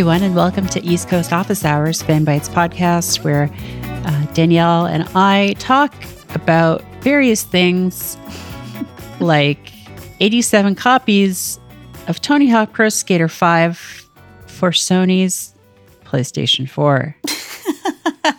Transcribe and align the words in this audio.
Everyone, 0.00 0.22
and 0.22 0.34
welcome 0.34 0.66
to 0.68 0.82
East 0.82 1.10
Coast 1.10 1.30
Office 1.30 1.62
Hours, 1.62 2.02
Fanbyte's 2.02 2.48
podcast, 2.48 3.22
where 3.22 3.50
uh, 4.06 4.24
Danielle 4.32 4.86
and 4.86 5.06
I 5.14 5.54
talk 5.58 5.92
about 6.34 6.82
various 7.02 7.42
things 7.42 8.16
like 9.20 9.74
87 10.20 10.74
copies 10.74 11.60
of 12.08 12.18
Tony 12.22 12.48
Hawk 12.48 12.72
Pro 12.72 12.88
Skater 12.88 13.28
5 13.28 14.08
for 14.46 14.70
Sony's 14.70 15.54
PlayStation 16.06 16.66
4. 16.66 17.14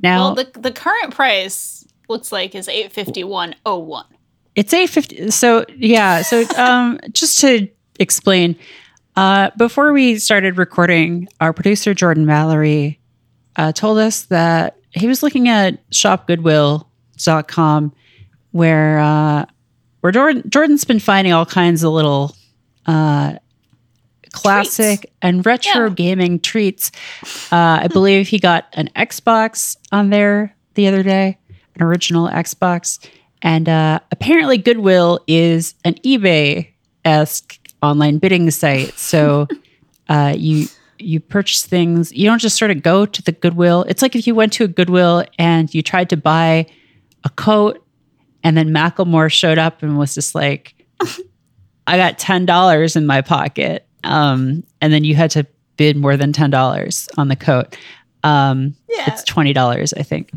now, 0.00 0.32
Well, 0.32 0.36
the 0.36 0.50
the 0.58 0.72
current 0.72 1.14
price 1.14 1.86
looks 2.08 2.32
like 2.32 2.54
is 2.54 2.66
eight 2.66 2.92
fifty 2.92 3.24
one 3.24 3.56
oh 3.66 3.76
one. 3.76 4.06
It's 4.54 4.72
eight 4.72 4.88
fifty. 4.88 5.30
So 5.32 5.66
yeah. 5.76 6.22
So 6.22 6.46
um, 6.56 6.98
just 7.12 7.40
to 7.40 7.68
explain, 8.00 8.56
uh, 9.16 9.50
before 9.56 9.92
we 9.92 10.18
started 10.18 10.58
recording, 10.58 11.28
our 11.40 11.52
producer 11.52 11.94
Jordan 11.94 12.26
Mallory 12.26 13.00
uh, 13.56 13.72
told 13.72 13.98
us 13.98 14.24
that 14.24 14.76
he 14.90 15.06
was 15.06 15.22
looking 15.22 15.48
at 15.48 15.88
shopgoodwill.com 15.90 17.92
where 18.52 18.98
uh, 18.98 19.44
where 20.00 20.12
Jordan, 20.12 20.42
Jordan's 20.48 20.84
been 20.84 21.00
finding 21.00 21.32
all 21.32 21.46
kinds 21.46 21.82
of 21.82 21.92
little 21.92 22.34
uh, 22.86 23.34
classic 24.32 25.00
Treats. 25.00 25.12
and 25.22 25.46
retro 25.46 25.86
Yeah. 25.88 25.94
gaming 25.94 26.40
treats. 26.40 26.90
Uh, 27.50 27.80
I 27.82 27.88
believe 27.88 28.28
he 28.28 28.38
got 28.38 28.66
an 28.74 28.88
Xbox 28.96 29.76
on 29.92 30.10
there 30.10 30.54
the 30.74 30.86
other 30.88 31.02
day, 31.02 31.38
an 31.74 31.82
original 31.82 32.28
Xbox. 32.28 32.98
And 33.42 33.68
uh, 33.68 34.00
apparently, 34.12 34.58
Goodwill 34.58 35.20
is 35.26 35.74
an 35.84 35.94
eBay 36.04 36.68
esque 37.04 37.58
online 37.82 38.18
bidding 38.18 38.50
site. 38.50 38.98
So 38.98 39.46
uh, 40.08 40.34
you 40.36 40.66
you 40.98 41.20
purchase 41.20 41.64
things. 41.64 42.12
You 42.12 42.26
don't 42.28 42.38
just 42.38 42.56
sort 42.56 42.70
of 42.70 42.82
go 42.82 43.04
to 43.06 43.22
the 43.22 43.32
Goodwill. 43.32 43.84
It's 43.88 44.00
like 44.02 44.16
if 44.16 44.26
you 44.26 44.34
went 44.34 44.52
to 44.54 44.64
a 44.64 44.68
Goodwill 44.68 45.24
and 45.38 45.72
you 45.74 45.82
tried 45.82 46.08
to 46.10 46.16
buy 46.16 46.66
a 47.24 47.28
coat, 47.30 47.84
and 48.42 48.56
then 48.56 48.70
Macklemore 48.70 49.30
showed 49.30 49.58
up 49.58 49.82
and 49.82 49.98
was 49.98 50.14
just 50.14 50.34
like, 50.34 50.74
"I 51.86 51.96
got 51.96 52.18
ten 52.18 52.46
dollars 52.46 52.96
in 52.96 53.06
my 53.06 53.20
pocket," 53.20 53.86
um, 54.04 54.62
and 54.80 54.92
then 54.92 55.04
you 55.04 55.14
had 55.14 55.30
to 55.32 55.46
bid 55.76 55.96
more 55.96 56.16
than 56.16 56.32
ten 56.32 56.50
dollars 56.50 57.08
on 57.18 57.28
the 57.28 57.36
coat. 57.36 57.76
Um, 58.24 58.74
Yeah. 58.88 59.04
it's 59.08 59.22
twenty 59.24 59.52
dollars, 59.52 59.92
I 59.92 60.02
think. 60.02 60.30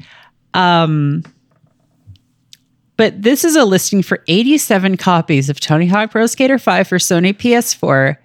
Um, 0.54 1.24
but 3.00 3.20
this 3.22 3.46
is 3.46 3.56
a 3.56 3.64
listing 3.64 4.04
for 4.04 4.22
87 4.28 4.98
copies 4.98 5.50
of 5.50 5.62
Tony 5.62 5.88
Hawk 5.88 6.12
Pro 6.12 6.26
Skater 6.26 6.60
5 6.60 6.86
for 6.86 6.98
Sony 6.98 7.34
PS4. 7.34 8.18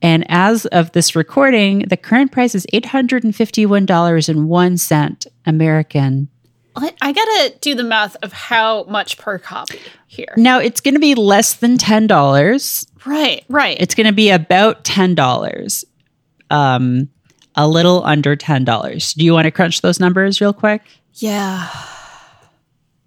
And 0.00 0.24
as 0.28 0.64
of 0.66 0.92
this 0.92 1.16
recording, 1.16 1.80
the 1.80 1.96
current 1.96 2.30
price 2.30 2.54
is 2.54 2.64
$851.01 2.72 5.26
American. 5.44 6.28
I 6.76 7.10
gotta 7.10 7.54
do 7.60 7.74
the 7.74 7.82
math 7.82 8.14
of 8.22 8.32
how 8.32 8.84
much 8.84 9.18
per 9.18 9.40
copy 9.40 9.80
here. 10.06 10.32
Now 10.36 10.60
it's 10.60 10.80
going 10.80 10.94
to 10.94 11.00
be 11.00 11.16
less 11.16 11.54
than 11.54 11.76
$10. 11.76 12.86
Right, 13.04 13.44
right. 13.48 13.76
It's 13.80 13.96
going 13.96 14.06
to 14.06 14.12
be 14.12 14.30
about 14.30 14.84
$10. 14.84 15.84
Um, 16.50 17.08
a 17.56 17.66
little 17.66 18.04
under 18.04 18.36
$10. 18.36 19.14
Do 19.14 19.24
you 19.24 19.32
want 19.32 19.46
to 19.46 19.50
crunch 19.50 19.80
those 19.80 19.98
numbers 19.98 20.40
real 20.40 20.52
quick? 20.52 20.82
yeah. 21.14 21.68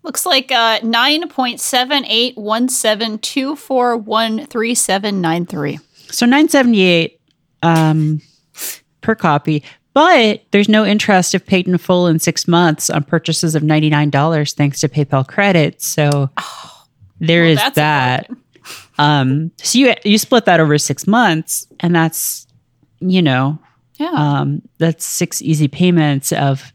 Looks 0.03 0.26
like 0.26 0.52
uh 0.52 0.80
nine 0.83 1.27
point 1.30 1.60
seven 1.60 2.05
eight 2.05 2.37
one 2.37 2.70
seven 2.70 3.20
two 3.20 3.55
four 3.55 3.98
one 3.98 4.45
three 4.45 4.73
seven 4.76 5.21
nine 5.21 5.45
three. 5.45 5.80
So 6.11 6.26
978 6.26 7.20
um, 7.61 8.20
per 9.02 9.14
copy, 9.14 9.64
but 9.93 10.42
there's 10.52 10.67
no 10.70 10.83
interest 10.86 11.36
if 11.36 11.45
paid 11.45 11.67
in 11.67 11.77
full 11.77 12.08
in 12.08 12.17
six 12.20 12.48
months 12.48 12.89
on 12.89 13.04
purchases 13.04 13.54
of 13.54 13.61
$99 13.61 14.55
thanks 14.55 14.80
to 14.82 14.89
PayPal 14.89 15.27
credit. 15.27 15.82
So 15.83 16.30
there 17.20 17.45
is 17.45 17.58
That's 17.59 17.77
a 17.77 17.82
that. 17.82 18.30
Um, 18.98 19.52
so 19.58 19.77
you 19.77 19.93
you 20.04 20.17
split 20.17 20.45
that 20.45 20.59
over 20.59 20.77
six 20.80 21.05
months, 21.05 21.67
and 21.80 21.93
that's 21.95 22.48
you 22.99 23.21
know 23.21 23.59
Yeah. 23.98 24.11
um, 24.14 24.61
that's 24.80 25.05
six 25.05 25.42
easy 25.42 25.67
payments 25.67 26.32
of 26.32 26.73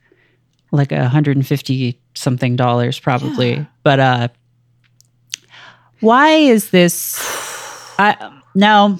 like 0.70 0.92
a 0.92 1.08
hundred 1.08 1.36
and 1.36 1.46
fifty 1.46 1.98
something 2.14 2.56
dollars 2.56 2.98
probably. 2.98 3.54
Yeah. 3.54 3.64
But 3.82 4.00
uh, 4.00 4.28
why 6.00 6.30
is 6.30 6.70
this? 6.70 7.18
I 7.98 8.40
now 8.54 8.98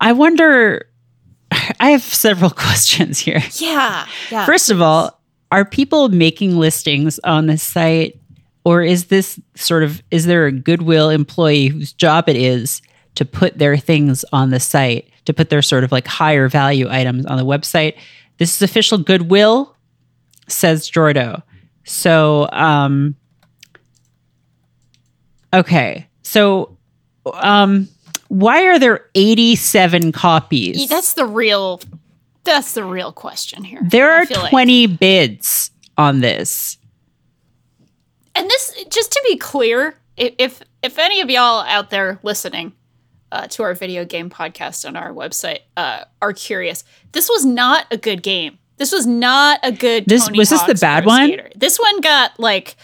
I 0.00 0.12
wonder. 0.12 0.88
I 1.80 1.90
have 1.90 2.02
several 2.02 2.50
questions 2.66 3.18
here. 3.18 3.42
yeah. 3.54 4.06
Yeah. 4.30 4.46
First 4.46 4.70
of 4.70 4.82
all, 4.82 5.20
are 5.52 5.64
people 5.64 6.08
making 6.08 6.56
listings 6.56 7.18
on 7.20 7.46
this 7.46 7.62
site 7.62 8.18
or 8.66 8.82
is 8.82 9.04
this 9.06 9.38
sort 9.54 9.84
of 9.84 10.02
is 10.10 10.26
there 10.26 10.46
a 10.46 10.52
Goodwill 10.52 11.08
employee 11.08 11.68
whose 11.68 11.92
job 11.92 12.28
it 12.28 12.34
is 12.34 12.82
to 13.14 13.24
put 13.24 13.58
their 13.58 13.76
things 13.76 14.24
on 14.32 14.50
the 14.50 14.58
site, 14.58 15.08
to 15.24 15.32
put 15.32 15.50
their 15.50 15.62
sort 15.62 15.84
of 15.84 15.92
like 15.92 16.08
higher 16.08 16.48
value 16.48 16.88
items 16.90 17.24
on 17.26 17.36
the 17.36 17.44
website? 17.44 17.96
This 18.38 18.56
is 18.56 18.62
official 18.62 18.98
Goodwill, 18.98 19.76
says 20.48 20.90
Jordo. 20.90 21.44
So, 21.86 22.48
um 22.52 23.14
okay. 25.54 26.06
So, 26.22 26.76
um 27.34 27.88
why 28.28 28.64
are 28.66 28.78
there 28.78 29.08
87 29.14 30.12
copies? 30.12 30.80
Yeah, 30.80 30.86
that's 30.88 31.14
the 31.14 31.24
real 31.24 31.80
that's 32.44 32.72
the 32.72 32.84
real 32.84 33.12
question 33.12 33.64
here. 33.64 33.80
There 33.84 34.12
are 34.12 34.26
feel 34.26 34.40
like. 34.40 34.50
20 34.50 34.86
bids 34.86 35.70
on 35.98 36.20
this. 36.20 36.78
And 38.34 38.48
this, 38.48 38.84
just 38.90 39.12
to 39.12 39.22
be 39.28 39.36
clear, 39.36 39.98
if 40.16 40.62
if 40.82 40.98
any 40.98 41.20
of 41.20 41.30
y'all 41.30 41.62
out 41.62 41.90
there 41.90 42.20
listening 42.22 42.72
uh, 43.32 43.46
to 43.48 43.62
our 43.62 43.74
video 43.74 44.04
game 44.04 44.30
podcast 44.30 44.86
on 44.86 44.94
our 44.94 45.12
website 45.12 45.60
uh, 45.76 46.04
are 46.22 46.32
curious, 46.32 46.84
this 47.12 47.28
was 47.28 47.44
not 47.44 47.86
a 47.90 47.96
good 47.96 48.22
game. 48.22 48.58
This 48.78 48.92
was 48.92 49.06
not 49.06 49.60
a 49.62 49.72
good. 49.72 50.04
This- 50.06 50.26
Tony 50.26 50.38
was 50.38 50.50
this 50.50 50.62
the 50.62 50.74
bad 50.74 51.06
one? 51.06 51.26
Skater. 51.28 51.50
This 51.56 51.78
one 51.78 52.00
got 52.00 52.38
like 52.38 52.76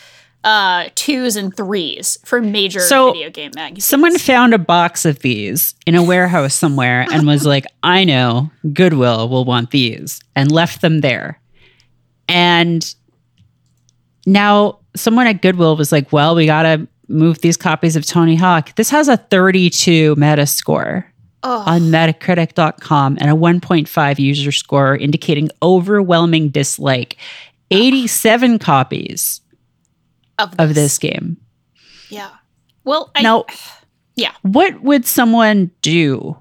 uh, 0.45 0.89
twos 0.95 1.37
and 1.37 1.57
threes 1.57 2.19
for 2.25 2.41
major 2.41 2.81
So, 2.81 3.13
video 3.13 3.31
game 3.31 3.53
magazines. 3.55 3.85
Someone 3.85 4.19
found 4.19 4.55
a 4.55 4.59
box 4.59 5.05
of 5.05 5.21
these 5.21 5.75
in 5.87 5.95
a 5.95 6.03
warehouse 6.03 6.55
somewhere 6.55 7.07
and 7.13 7.27
was 7.27 7.47
like, 7.47 7.65
I 7.83 8.05
know 8.05 8.51
Goodwill 8.73 9.29
will 9.29 9.45
want 9.45 9.71
these, 9.71 10.21
and 10.35 10.51
left 10.51 10.81
them 10.81 11.01
there. 11.01 11.41
And 12.29 12.95
now 14.27 14.79
someone 14.97 15.27
at 15.27 15.43
Goodwill 15.43 15.77
was 15.77 15.93
like, 15.93 16.13
Well, 16.13 16.35
we 16.35 16.47
got 16.47 16.63
to 16.63 16.89
move 17.09 17.41
these 17.41 17.57
copies 17.57 17.97
of 17.97 18.07
Tony 18.07 18.37
Hawk. 18.37 18.75
This 18.77 18.91
has 18.91 19.09
a 19.09 19.17
32 19.17 20.15
meta 20.17 20.47
score. 20.47 21.12
Oh, 21.43 21.63
on 21.67 21.83
metacritic.com 21.83 23.19
and 23.21 23.31
a 23.31 23.35
1.5 23.35 24.19
user 24.19 24.53
score 24.53 24.97
indicating 24.97 25.49
overwhelming 25.63 26.49
dislike. 26.51 27.17
87 27.71 28.59
copies 28.59 29.41
of, 30.39 30.55
of 30.59 30.75
this 30.75 30.99
game. 30.99 31.37
yeah. 32.11 32.31
Well, 32.85 33.11
I, 33.15 33.23
Now, 33.23 33.45
yeah, 34.17 34.33
what 34.43 34.83
would 34.83 35.07
someone 35.07 35.71
do? 35.83 36.37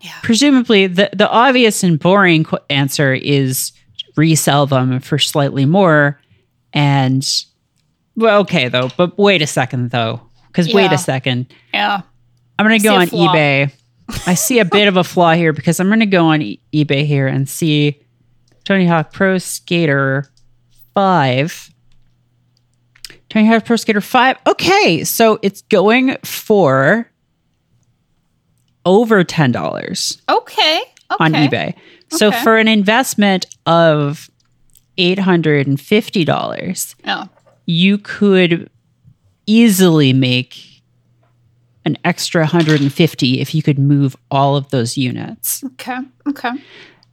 yeah. 0.00 0.12
Presumably, 0.22 0.86
the, 0.86 1.10
the 1.14 1.28
obvious 1.28 1.82
and 1.82 1.98
boring 1.98 2.44
qu- 2.44 2.58
answer 2.70 3.14
is 3.14 3.72
resell 4.16 4.66
them 4.66 5.00
for 5.00 5.18
slightly 5.18 5.64
more. 5.64 6.20
And, 6.72 7.26
well, 8.16 8.40
okay, 8.42 8.68
though, 8.68 8.90
but 8.96 9.18
wait 9.18 9.40
a 9.42 9.46
second, 9.46 9.90
though, 9.90 10.20
because 10.48 10.72
wait 10.72 10.92
a 10.92 10.98
second. 10.98 11.46
Yeah. 11.72 12.02
I'm 12.58 12.66
going 12.66 12.78
to 12.80 12.84
go 12.84 12.94
on 12.96 13.06
flaw. 13.06 13.32
eBay. 13.34 13.70
I 14.26 14.34
see 14.34 14.58
a 14.58 14.64
bit 14.64 14.88
of 14.88 14.96
a 14.96 15.04
flaw 15.04 15.34
here 15.34 15.52
because 15.52 15.80
I'm 15.80 15.88
going 15.88 16.00
to 16.00 16.06
go 16.06 16.26
on 16.26 16.40
e- 16.42 16.60
eBay 16.72 17.04
here 17.04 17.26
and 17.26 17.48
see 17.48 18.00
Tony 18.64 18.86
Hawk 18.86 19.12
Pro 19.12 19.38
Skater 19.38 20.26
5. 20.94 21.70
Tony 23.28 23.46
Hawk 23.46 23.64
Pro 23.66 23.76
Skater 23.76 24.00
5. 24.00 24.36
Okay, 24.46 25.04
so 25.04 25.38
it's 25.42 25.60
going 25.62 26.16
for 26.24 27.10
over 28.86 29.22
$10 29.24 30.20
Okay. 30.30 30.80
Okay. 31.10 31.24
on 31.24 31.32
eBay. 31.32 31.74
So 32.10 32.28
Okay. 32.28 32.42
for 32.42 32.56
an 32.56 32.68
investment 32.68 33.44
of 33.66 34.30
$850, 34.96 36.94
Oh. 37.06 37.28
you 37.66 37.98
could 37.98 38.70
easily 39.46 40.12
make 40.14 40.77
an 41.88 41.98
extra 42.04 42.42
150 42.42 43.40
if 43.40 43.54
you 43.54 43.62
could 43.62 43.78
move 43.78 44.16
all 44.30 44.54
of 44.56 44.68
those 44.70 44.96
units. 44.96 45.64
Okay. 45.64 45.98
Okay. 46.28 46.50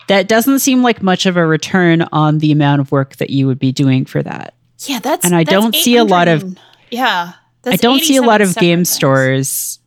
That 0.08 0.28
doesn't 0.28 0.60
seem 0.60 0.84
like 0.84 1.02
much 1.02 1.26
of 1.26 1.36
a 1.38 1.46
return 1.46 2.04
on 2.12 2.38
the 2.38 2.52
amount 2.52 2.82
of 2.82 2.92
work 2.92 3.16
that 3.16 3.32
you 3.32 3.48
would 3.48 3.58
be 3.58 3.72
doing 3.72 4.06
for 4.06 4.22
that. 4.22 4.54
Yeah, 4.86 5.00
that's 5.00 5.26
And 5.26 5.34
I 5.34 5.44
that's 5.44 5.52
don't 5.52 5.74
see 5.76 5.96
a 5.98 6.04
lot 6.04 6.28
of- 6.28 6.42
800 6.42 6.48
and- 6.58 6.60
yeah. 6.92 7.32
I 7.66 7.76
don't 7.78 8.02
see 8.02 8.18
a 8.18 8.22
lot 8.22 8.42
of 8.42 8.54
game 8.56 8.80
things. 8.80 8.90
stores, 8.92 9.80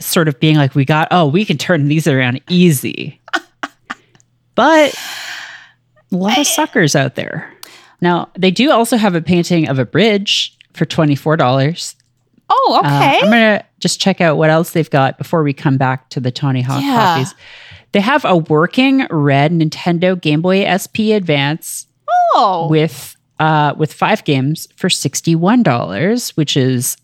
sort 0.00 0.28
of 0.28 0.40
being 0.40 0.56
like, 0.56 0.74
we 0.74 0.86
got, 0.86 1.08
oh, 1.10 1.26
we 1.28 1.44
can 1.44 1.58
turn 1.58 1.88
these 1.88 2.06
around 2.06 2.40
easy. 2.48 3.20
but 4.54 4.94
a 6.10 6.16
lot 6.16 6.38
of 6.38 6.46
suckers 6.46 6.96
out 6.96 7.14
there. 7.16 7.52
Now, 8.00 8.30
they 8.36 8.50
do 8.50 8.70
also 8.70 8.96
have 8.96 9.14
a 9.14 9.20
painting 9.20 9.68
of 9.68 9.78
a 9.78 9.84
bridge 9.84 10.56
for 10.72 10.86
$24. 10.86 11.94
Oh, 12.54 12.80
Uh, 12.84 12.86
okay. 12.86 13.18
I'm 13.22 13.30
going 13.30 13.58
to 13.58 13.64
just 13.80 13.98
check 14.00 14.20
out 14.20 14.36
what 14.36 14.50
else 14.50 14.72
they've 14.72 14.90
got 14.90 15.16
before 15.16 15.42
we 15.42 15.52
come 15.54 15.78
back 15.78 16.10
to 16.10 16.20
the 16.20 16.30
Tony 16.30 16.60
Hawk 16.60 16.82
Yeah. 16.82 16.94
copies. 17.14 17.34
They 17.92 18.00
have 18.00 18.24
a 18.26 18.36
working 18.36 19.06
red 19.10 19.52
Nintendo 19.52 20.20
Game 20.20 20.42
Boy 20.42 20.64
SP 20.68 21.12
Advance 21.12 21.86
oh, 22.34 22.68
with 22.70 23.16
uh, 23.38 23.74
with 23.76 23.92
five 23.92 24.22
games 24.24 24.68
for 24.76 24.88
sixty 24.90 25.34
one 25.34 25.62
dollars, 25.62 26.30
which 26.36 26.56
is, 26.56 26.96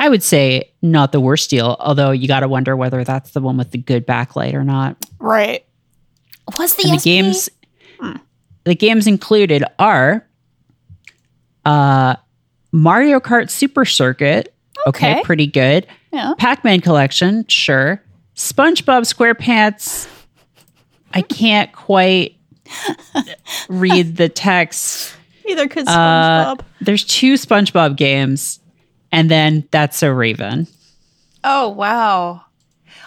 I 0.00 0.08
would 0.08 0.22
say, 0.22 0.70
not 0.82 1.12
the 1.12 1.20
worst 1.20 1.50
deal. 1.50 1.76
Although 1.80 2.12
you 2.12 2.26
got 2.28 2.40
to 2.40 2.48
wonder 2.48 2.76
whether 2.76 3.04
that's 3.04 3.32
the 3.32 3.40
one 3.40 3.56
with 3.56 3.70
the 3.72 3.78
good 3.78 4.06
backlight 4.06 4.54
or 4.54 4.64
not. 4.64 4.96
right. 5.18 5.64
Was 6.58 6.74
the, 6.76 6.84
And 6.84 6.92
the 6.94 6.98
SP? 7.00 7.04
games, 7.04 7.48
the 8.64 8.74
games 8.74 9.06
included 9.06 9.64
are, 9.78 10.26
uh, 11.64 12.16
Mario 12.74 13.20
Kart 13.20 13.48
Super 13.50 13.84
Circuit. 13.84 14.52
Okay, 14.88 15.12
Okay. 15.14 15.22
pretty 15.22 15.46
good. 15.46 15.86
Yeah. 16.12 16.34
Pac 16.38 16.64
Man 16.64 16.80
Collection, 16.80 17.46
sure. 17.48 18.02
SpongeBob 18.36 19.02
SquarePants. 19.02 20.08
I 21.12 21.22
can't 21.22 21.72
quite 21.72 22.36
read 23.68 24.16
the 24.16 24.28
text. 24.28 25.14
Either 25.46 25.66
because 25.68 25.86
Uh, 25.86 25.92
SpongeBob. 26.56 26.60
there's 26.80 27.04
two 27.04 27.34
SpongeBob 27.34 27.96
games, 27.96 28.58
and 29.12 29.30
then 29.30 29.66
that's 29.70 30.02
a 30.02 30.12
Raven. 30.12 30.66
Oh 31.44 31.68
wow. 31.68 32.42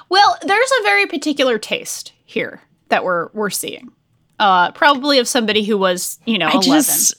Well, 0.09 0.37
there's 0.43 0.71
a 0.79 0.83
very 0.83 1.05
particular 1.07 1.57
taste 1.57 2.13
here 2.25 2.61
that 2.89 3.03
we're 3.03 3.29
we're 3.33 3.49
seeing. 3.49 3.91
Uh, 4.39 4.71
probably 4.71 5.17
of 5.19 5.27
somebody 5.27 5.63
who 5.63 5.77
was, 5.77 6.19
you 6.25 6.37
know, 6.37 6.45
I 6.47 6.51
11. 6.51 6.63
just 6.71 7.15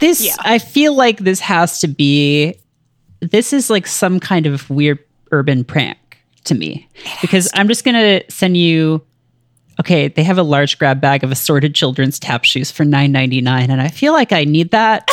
this. 0.00 0.24
Yeah. 0.24 0.36
I 0.40 0.58
feel 0.58 0.94
like 0.94 1.18
this 1.18 1.40
has 1.40 1.80
to 1.80 1.88
be. 1.88 2.54
This 3.20 3.52
is 3.52 3.70
like 3.70 3.86
some 3.86 4.18
kind 4.18 4.46
of 4.46 4.68
weird 4.70 4.98
urban 5.30 5.64
prank 5.64 5.98
to 6.44 6.54
me 6.54 6.88
because 7.20 7.50
I'm 7.54 7.68
just 7.68 7.84
gonna 7.84 8.22
send 8.28 8.56
you. 8.56 9.02
Okay, 9.78 10.08
they 10.08 10.24
have 10.24 10.36
a 10.36 10.42
large 10.42 10.78
grab 10.78 11.00
bag 11.00 11.24
of 11.24 11.30
assorted 11.30 11.74
children's 11.74 12.18
tap 12.18 12.44
shoes 12.44 12.70
for 12.70 12.84
nine 12.84 13.12
ninety 13.12 13.40
nine, 13.40 13.70
and 13.70 13.80
I 13.80 13.88
feel 13.88 14.12
like 14.12 14.32
I 14.32 14.44
need 14.44 14.72
that. 14.72 15.08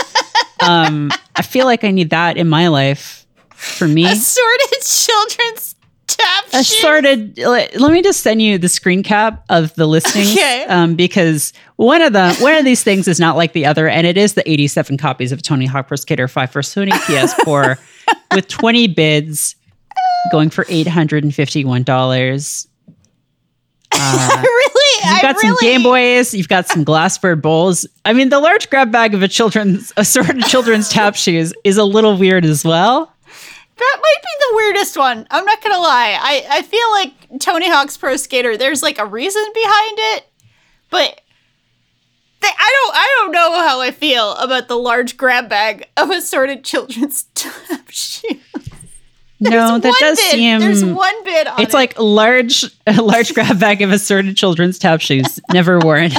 um, 0.60 1.10
I 1.36 1.42
feel 1.42 1.66
like 1.66 1.84
I 1.84 1.90
need 1.90 2.10
that 2.10 2.36
in 2.36 2.48
my 2.48 2.68
life 2.68 3.26
for 3.50 3.86
me. 3.86 4.04
Assorted 4.04 4.80
children's 4.82 5.74
tap 6.16 6.44
shoes. 6.46 6.54
assorted 6.78 7.38
let, 7.38 7.78
let 7.80 7.92
me 7.92 8.02
just 8.02 8.22
send 8.22 8.42
you 8.42 8.58
the 8.58 8.68
screen 8.68 9.02
cap 9.02 9.44
of 9.48 9.74
the 9.74 9.86
listings 9.86 10.32
Okay. 10.32 10.64
um, 10.68 10.94
because 10.96 11.52
one 11.76 12.02
of 12.02 12.12
the 12.12 12.34
one 12.40 12.54
of 12.54 12.64
these 12.64 12.82
things 12.82 13.08
is 13.08 13.20
not 13.20 13.36
like 13.36 13.52
the 13.52 13.66
other 13.66 13.88
and 13.88 14.06
it 14.06 14.16
is 14.16 14.34
the 14.34 14.48
87 14.50 14.96
copies 14.98 15.32
of 15.32 15.42
tony 15.42 15.66
hawk 15.66 15.88
pro 15.88 15.96
skater 15.96 16.28
5 16.28 16.50
for 16.50 16.62
sony 16.62 16.90
ps4 16.90 17.78
with 18.34 18.48
20 18.48 18.86
bids 18.88 19.56
going 20.32 20.50
for 20.50 20.64
$851 20.64 22.66
uh, 23.92 24.42
really? 24.42 25.04
You've 25.04 25.18
I 25.18 25.22
got 25.22 25.38
some 25.40 25.50
really, 25.50 25.66
Game 25.66 25.82
Boys. 25.82 26.34
You've 26.34 26.48
got 26.48 26.68
some 26.68 26.84
glassware 26.84 27.36
bowls. 27.36 27.86
I 28.04 28.12
mean, 28.12 28.28
the 28.28 28.38
large 28.38 28.70
grab 28.70 28.92
bag 28.92 29.14
of 29.14 29.22
a 29.22 29.28
children's 29.28 29.92
assorted 29.96 30.42
children's 30.44 30.88
tap 30.88 31.16
shoes 31.16 31.52
is 31.64 31.76
a 31.76 31.84
little 31.84 32.16
weird 32.16 32.44
as 32.44 32.64
well. 32.64 33.12
That 33.80 33.98
might 34.02 34.22
be 34.22 34.28
the 34.38 34.56
weirdest 34.56 34.96
one. 34.96 35.26
I'm 35.30 35.44
not 35.44 35.62
gonna 35.62 35.78
lie. 35.78 36.18
I, 36.20 36.44
I 36.58 36.62
feel 36.62 36.90
like 36.92 37.40
Tony 37.40 37.68
Hawk's 37.70 37.96
Pro 37.96 38.16
Skater. 38.16 38.56
There's 38.56 38.82
like 38.82 38.98
a 38.98 39.06
reason 39.06 39.42
behind 39.54 39.98
it, 40.16 40.26
but 40.90 41.20
they, 42.40 42.48
I 42.48 42.74
don't 42.84 42.94
I 42.96 43.16
don't 43.18 43.32
know 43.32 43.52
how 43.66 43.80
I 43.80 43.90
feel 43.90 44.34
about 44.36 44.68
the 44.68 44.76
large 44.76 45.16
grab 45.16 45.48
bag 45.48 45.88
of 45.96 46.10
assorted 46.10 46.62
children's 46.62 47.22
tap 47.34 47.88
shoes. 47.90 48.36
no, 49.40 49.78
that 49.78 49.96
does 49.98 50.18
seem. 50.18 50.60
There's 50.60 50.84
one 50.84 51.24
bid 51.24 51.46
on 51.46 51.60
It's 51.60 51.72
it. 51.72 51.76
like 51.76 51.98
large, 51.98 52.64
a 52.86 53.00
large 53.00 53.32
grab 53.34 53.58
bag 53.58 53.80
of 53.80 53.90
assorted 53.92 54.36
children's 54.36 54.78
tap 54.78 55.00
shoes. 55.00 55.40
Never 55.52 55.78
worn. 55.78 56.10
yeah, 56.12 56.18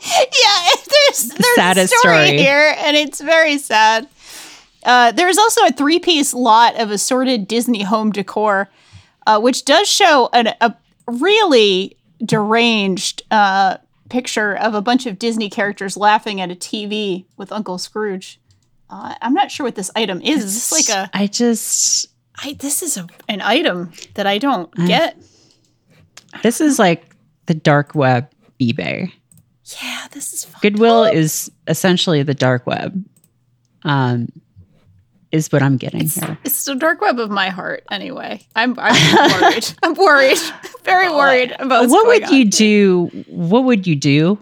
there's 0.00 1.28
there's 1.28 1.54
saddest 1.54 1.94
a 1.94 1.98
story, 1.98 2.26
story. 2.26 2.38
here, 2.38 2.74
and 2.78 2.96
it's 2.96 3.20
very 3.20 3.58
sad. 3.58 4.08
Uh, 4.84 5.12
there's 5.12 5.38
also 5.38 5.64
a 5.66 5.70
three 5.72 5.98
piece 5.98 6.34
lot 6.34 6.78
of 6.80 6.90
assorted 6.90 7.46
Disney 7.48 7.82
home 7.82 8.10
decor, 8.12 8.68
uh, 9.26 9.40
which 9.40 9.64
does 9.64 9.88
show 9.88 10.28
an, 10.32 10.48
a 10.60 10.74
really 11.06 11.96
deranged 12.24 13.22
uh, 13.30 13.76
picture 14.08 14.54
of 14.56 14.74
a 14.74 14.82
bunch 14.82 15.06
of 15.06 15.18
Disney 15.18 15.48
characters 15.50 15.96
laughing 15.96 16.40
at 16.40 16.50
a 16.50 16.54
TV 16.54 17.24
with 17.36 17.52
Uncle 17.52 17.78
Scrooge. 17.78 18.40
Uh, 18.90 19.14
I'm 19.22 19.34
not 19.34 19.50
sure 19.50 19.64
what 19.64 19.74
this 19.74 19.90
item 19.96 20.20
is. 20.20 20.44
Is 20.44 20.54
this 20.54 20.72
like 20.72 20.96
a? 20.96 21.10
I 21.14 21.26
just. 21.26 22.06
I, 22.42 22.54
this 22.54 22.82
is 22.82 22.96
a, 22.96 23.06
an 23.28 23.40
item 23.42 23.92
that 24.14 24.26
I 24.26 24.38
don't 24.38 24.70
Mm. 24.72 24.86
get. 24.86 25.16
This 26.42 26.60
is 26.60 26.78
like 26.78 27.14
the 27.46 27.54
dark 27.54 27.94
web 27.94 28.28
eBay. 28.60 29.12
Yeah, 29.82 30.06
this 30.12 30.32
is. 30.32 30.46
Goodwill 30.60 31.04
up. 31.04 31.14
is 31.14 31.50
essentially 31.68 32.22
the 32.22 32.34
dark 32.34 32.66
web. 32.66 33.04
Um, 33.84 34.28
is 35.32 35.50
what 35.50 35.62
I'm 35.62 35.76
getting 35.78 36.06
here. 36.08 36.38
It's 36.44 36.64
the 36.66 36.74
dark 36.74 37.00
web 37.00 37.18
of 37.18 37.30
my 37.30 37.48
heart. 37.48 37.84
Anyway, 37.90 38.46
I'm 38.54 38.74
I'm 38.78 39.40
worried. 39.42 39.72
I'm 39.82 39.94
worried. 39.94 40.38
Very 40.84 41.08
worried 41.10 41.54
about 41.58 41.88
what 41.88 42.06
would 42.06 42.24
on. 42.24 42.32
you 42.34 42.44
do? 42.44 43.06
What 43.28 43.64
would 43.64 43.86
you 43.86 43.96
do 43.96 44.38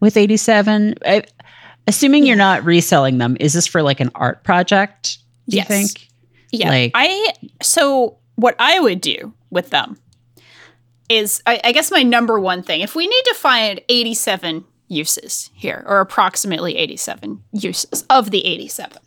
with 0.00 0.16
87? 0.16 0.94
I, 1.06 1.24
assuming 1.86 2.26
you're 2.26 2.36
not 2.36 2.64
reselling 2.64 3.18
them, 3.18 3.36
is 3.40 3.52
this 3.54 3.66
for 3.66 3.82
like 3.82 4.00
an 4.00 4.10
art 4.14 4.44
project? 4.44 5.18
Do 5.48 5.56
Yes. 5.56 5.68
you 5.68 5.74
think? 5.76 6.08
Yeah, 6.52 6.68
Like- 6.68 6.92
I 6.94 7.32
so 7.62 8.18
what 8.36 8.54
I 8.58 8.78
would 8.80 9.00
do 9.00 9.32
with 9.50 9.70
them 9.70 9.98
is 11.08 11.42
I, 11.46 11.60
I 11.64 11.72
guess 11.72 11.90
my 11.90 12.02
number 12.02 12.38
one 12.38 12.62
thing. 12.62 12.80
If 12.80 12.94
we 12.94 13.06
need 13.06 13.22
to 13.26 13.34
find 13.34 13.80
87 13.88 14.64
uses 14.88 15.50
here, 15.54 15.82
or 15.86 16.00
approximately 16.00 16.76
87 16.76 17.42
uses 17.52 18.02
of 18.10 18.30
the 18.30 18.44
87, 18.46 18.98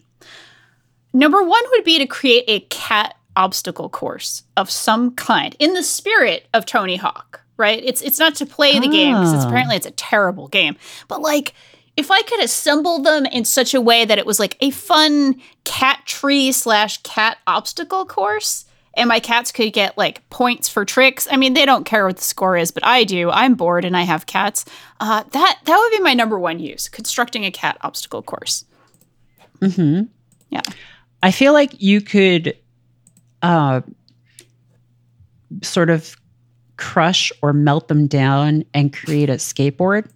number 1.18 1.44
one 1.44 1.64
would 1.72 1.84
be 1.84 1.98
to 2.00 2.06
create 2.08 2.46
a 2.48 2.60
cat 2.70 3.16
obstacle 3.36 3.90
course 3.90 4.44
of 4.56 4.70
some 4.72 5.12
kind 5.16 5.56
in 5.60 5.74
the 5.74 5.84
spirit 5.84 6.48
of 6.54 6.66
Tony 6.66 6.96
Hawk. 6.96 7.42
Right? 7.58 7.82
It's 7.84 8.02
it's 8.04 8.20
not 8.20 8.36
to 8.36 8.46
play 8.46 8.78
the 8.80 8.88
game 8.88 9.16
because 9.16 9.34
Oh. 9.44 9.48
apparently 9.48 9.76
it's 9.76 9.86
a 9.88 9.92
terrible 9.92 10.48
game, 10.48 10.76
but 11.08 11.22
like. 11.22 11.54
If 11.96 12.12
I 12.12 12.22
could 12.22 12.44
assemble 12.44 13.00
them 13.02 13.26
in 13.26 13.44
such 13.44 13.74
a 13.74 13.82
way 13.82 14.06
that 14.06 14.20
it 14.20 14.26
was 14.28 14.40
like 14.40 14.56
a 14.62 14.70
fun 14.70 15.42
cat 15.64 16.04
tree 16.06 16.52
slash 16.52 17.02
cat 17.02 17.40
obstacle 17.48 18.06
course, 18.06 18.66
and 18.94 19.10
my 19.10 19.20
cats 19.20 19.52
could 19.52 19.74
get 19.74 19.98
like 19.98 20.22
points 20.30 20.70
for 20.70 20.86
tricks. 20.86 21.28
I 21.32 21.38
mean, 21.38 21.56
they 21.56 21.66
don't 21.66 21.86
care 21.86 22.06
what 22.06 22.18
the 22.18 22.22
score 22.22 22.56
is, 22.56 22.70
but 22.70 22.86
I 22.86 23.04
do. 23.04 23.32
I'm 23.32 23.56
bored 23.56 23.84
and 23.84 23.98
I 23.98 24.04
have 24.04 24.28
cats. 24.28 24.64
Uh, 25.00 25.24
that 25.32 25.58
that 25.66 25.76
would 25.76 25.98
be 25.98 26.04
my 26.04 26.14
number 26.14 26.38
one 26.38 26.60
use: 26.60 26.88
constructing 26.88 27.46
a 27.46 27.52
cat 27.52 27.80
obstacle 27.82 28.22
course. 28.22 28.66
hmm 29.60 30.02
Yeah. 30.52 30.62
I 31.24 31.32
feel 31.32 31.54
like 31.54 31.82
you 31.82 32.02
could 32.02 32.58
uh, 33.42 33.82
sort 35.64 35.90
of 35.90 36.16
crush 36.78 37.32
or 37.42 37.54
melt 37.54 37.88
them 37.88 38.08
down 38.08 38.64
and 38.74 38.94
create 38.94 39.30
a 39.30 39.34
skateboard 39.34 40.08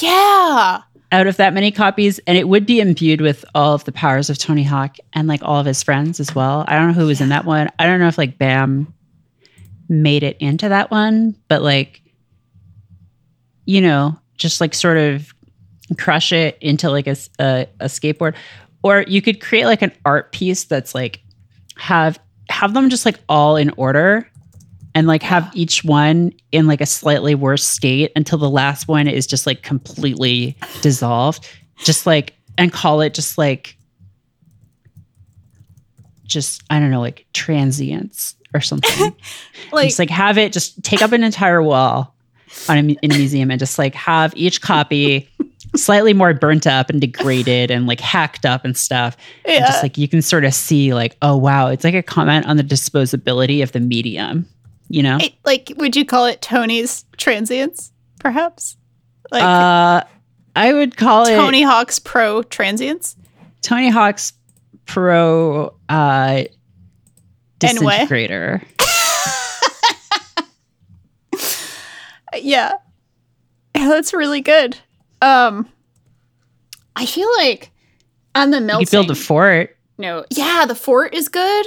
Yeah, 0.00 0.80
out 1.12 1.26
of 1.26 1.36
that 1.36 1.54
many 1.54 1.70
copies. 1.70 2.18
And 2.26 2.36
it 2.36 2.48
would 2.48 2.66
be 2.66 2.80
imbued 2.80 3.20
with 3.20 3.44
all 3.54 3.74
of 3.74 3.84
the 3.84 3.92
powers 3.92 4.30
of 4.30 4.38
Tony 4.38 4.64
Hawk 4.64 4.96
and 5.12 5.28
like 5.28 5.42
all 5.42 5.60
of 5.60 5.66
his 5.66 5.82
friends 5.82 6.18
as 6.18 6.34
well. 6.34 6.64
I 6.66 6.76
don't 6.76 6.88
know 6.88 6.94
who 6.94 7.06
was 7.06 7.20
in 7.20 7.28
that 7.28 7.44
one. 7.44 7.70
I 7.78 7.86
don't 7.86 8.00
know 8.00 8.08
if 8.08 8.18
like 8.18 8.38
Bam 8.38 8.92
made 9.88 10.22
it 10.22 10.38
into 10.40 10.70
that 10.70 10.90
one, 10.90 11.36
but 11.48 11.62
like, 11.62 12.02
you 13.64 13.80
know, 13.80 14.18
just 14.36 14.60
like 14.60 14.74
sort 14.74 14.96
of 14.96 15.32
crush 15.98 16.32
it 16.32 16.56
into 16.60 16.90
like 16.90 17.06
a 17.06 17.14
skateboard 17.82 18.34
or 18.82 19.02
you 19.06 19.22
could 19.22 19.40
create 19.40 19.66
like 19.66 19.82
an 19.82 19.92
art 20.04 20.32
piece 20.32 20.64
that's 20.64 20.94
like 20.94 21.22
have 21.76 22.18
have 22.48 22.74
them 22.74 22.90
just 22.90 23.06
like 23.06 23.18
all 23.28 23.56
in 23.56 23.70
order 23.76 24.28
and 24.94 25.06
like 25.06 25.22
have 25.22 25.50
each 25.54 25.84
one 25.84 26.32
in 26.50 26.66
like 26.66 26.80
a 26.80 26.86
slightly 26.86 27.34
worse 27.34 27.64
state 27.64 28.12
until 28.14 28.38
the 28.38 28.50
last 28.50 28.88
one 28.88 29.08
is 29.08 29.26
just 29.26 29.46
like 29.46 29.62
completely 29.62 30.56
dissolved. 30.82 31.48
Just 31.78 32.06
like 32.06 32.34
and 32.58 32.72
call 32.72 33.00
it 33.00 33.14
just 33.14 33.38
like 33.38 33.76
just 36.24 36.62
i 36.70 36.78
don't 36.78 36.90
know 36.90 37.00
like 37.00 37.26
transients 37.32 38.36
or 38.54 38.60
something. 38.60 39.14
Like 39.72 39.88
just 39.88 39.98
like 39.98 40.10
have 40.10 40.38
it 40.38 40.52
just 40.52 40.82
take 40.84 41.02
up 41.02 41.12
an 41.12 41.24
entire 41.24 41.62
wall 41.62 42.14
on 42.68 42.78
a, 42.78 42.92
in 43.02 43.12
a 43.12 43.16
museum 43.16 43.50
and 43.50 43.58
just 43.58 43.78
like 43.78 43.94
have 43.94 44.34
each 44.36 44.60
copy 44.60 45.30
slightly 45.74 46.12
more 46.12 46.34
burnt 46.34 46.66
up 46.66 46.90
and 46.90 47.00
degraded 47.00 47.70
and 47.70 47.86
like 47.86 48.00
hacked 48.00 48.44
up 48.44 48.64
and 48.64 48.76
stuff. 48.76 49.16
And 49.44 49.54
Yeah. 49.54 49.66
just 49.66 49.82
like 49.82 49.96
you 49.98 50.06
can 50.08 50.20
sort 50.22 50.44
of 50.44 50.52
see 50.54 50.92
like, 50.94 51.16
oh 51.22 51.36
wow, 51.36 51.68
it's 51.68 51.84
like 51.84 51.94
a 51.94 52.02
comment 52.02 52.46
on 52.46 52.56
the 52.56 52.62
disposability 52.64 53.62
of 53.62 53.72
the 53.72 53.80
medium, 53.80 54.46
you 54.88 55.02
know? 55.02 55.18
It- 55.20 55.34
like, 55.44 55.72
would 55.76 55.96
you 55.96 56.04
call 56.04 56.26
it 56.26 56.42
Tony's 56.42 57.04
transients, 57.16 57.90
perhaps? 58.18 58.76
Like 59.30 59.42
uh 59.42 60.04
I 60.54 60.72
would 60.74 60.96
call 60.98 61.26
it 61.26 61.34
Tony 61.36 61.62
Hawk's 61.62 61.98
Pro 61.98 62.42
transients? 62.42 63.16
Tony 63.62 63.88
Hawk's 63.88 64.34
Pro 64.84 65.74
uh 65.88 66.42
disintegrator. 67.58 68.60
Yeah. 72.34 72.72
Yeah, 73.74 73.88
that's 73.88 74.12
really 74.12 74.42
good. 74.42 74.76
Um 75.22 75.68
I 76.96 77.06
feel 77.06 77.28
like 77.38 77.70
on 78.34 78.50
the 78.50 78.58
You 78.58 78.64
melting 78.66 78.86
could 78.86 78.90
build 78.92 79.10
a 79.10 79.14
fort. 79.14 79.76
no 79.98 80.24
yeah 80.30 80.64
the 80.66 80.74
fort 80.74 81.14
is 81.14 81.28
good 81.28 81.66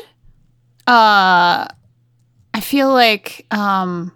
uh 0.88 1.66
i 2.54 2.60
feel 2.62 2.92
like 2.94 3.46
um 3.52 4.12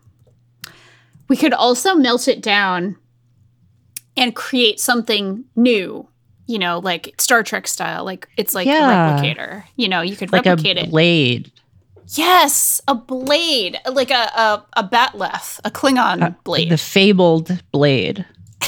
we 1.27 1.35
could 1.37 1.53
also 1.53 1.95
melt 1.95 2.27
it 2.27 2.41
down 2.41 2.95
and 4.17 4.35
create 4.35 4.79
something 4.79 5.45
new 5.55 6.07
you 6.47 6.59
know 6.59 6.79
like 6.79 7.13
star 7.19 7.41
trek 7.43 7.67
style 7.67 8.03
like 8.05 8.27
it's 8.37 8.53
like 8.55 8.67
Yeah. 8.67 8.89
a 8.89 9.21
replicator 9.21 9.63
you 9.75 9.87
know 9.87 10.01
you 10.01 10.15
could 10.15 10.31
Like 10.31 10.45
a 10.45 10.49
replicate 10.51 10.77
it 10.77 10.89
blade. 10.91 11.51
yes 12.15 12.81
a 12.87 12.93
blade 12.95 13.77
like 13.91 14.11
a 14.11 14.23
a, 14.35 14.65
a 14.77 14.83
bat'leth 14.83 15.59
a 15.63 15.71
klingon 15.71 16.21
Uh, 16.23 16.31
blade 16.43 16.69
The 16.69 16.77
fabled 16.77 17.61
blade. 17.71 18.25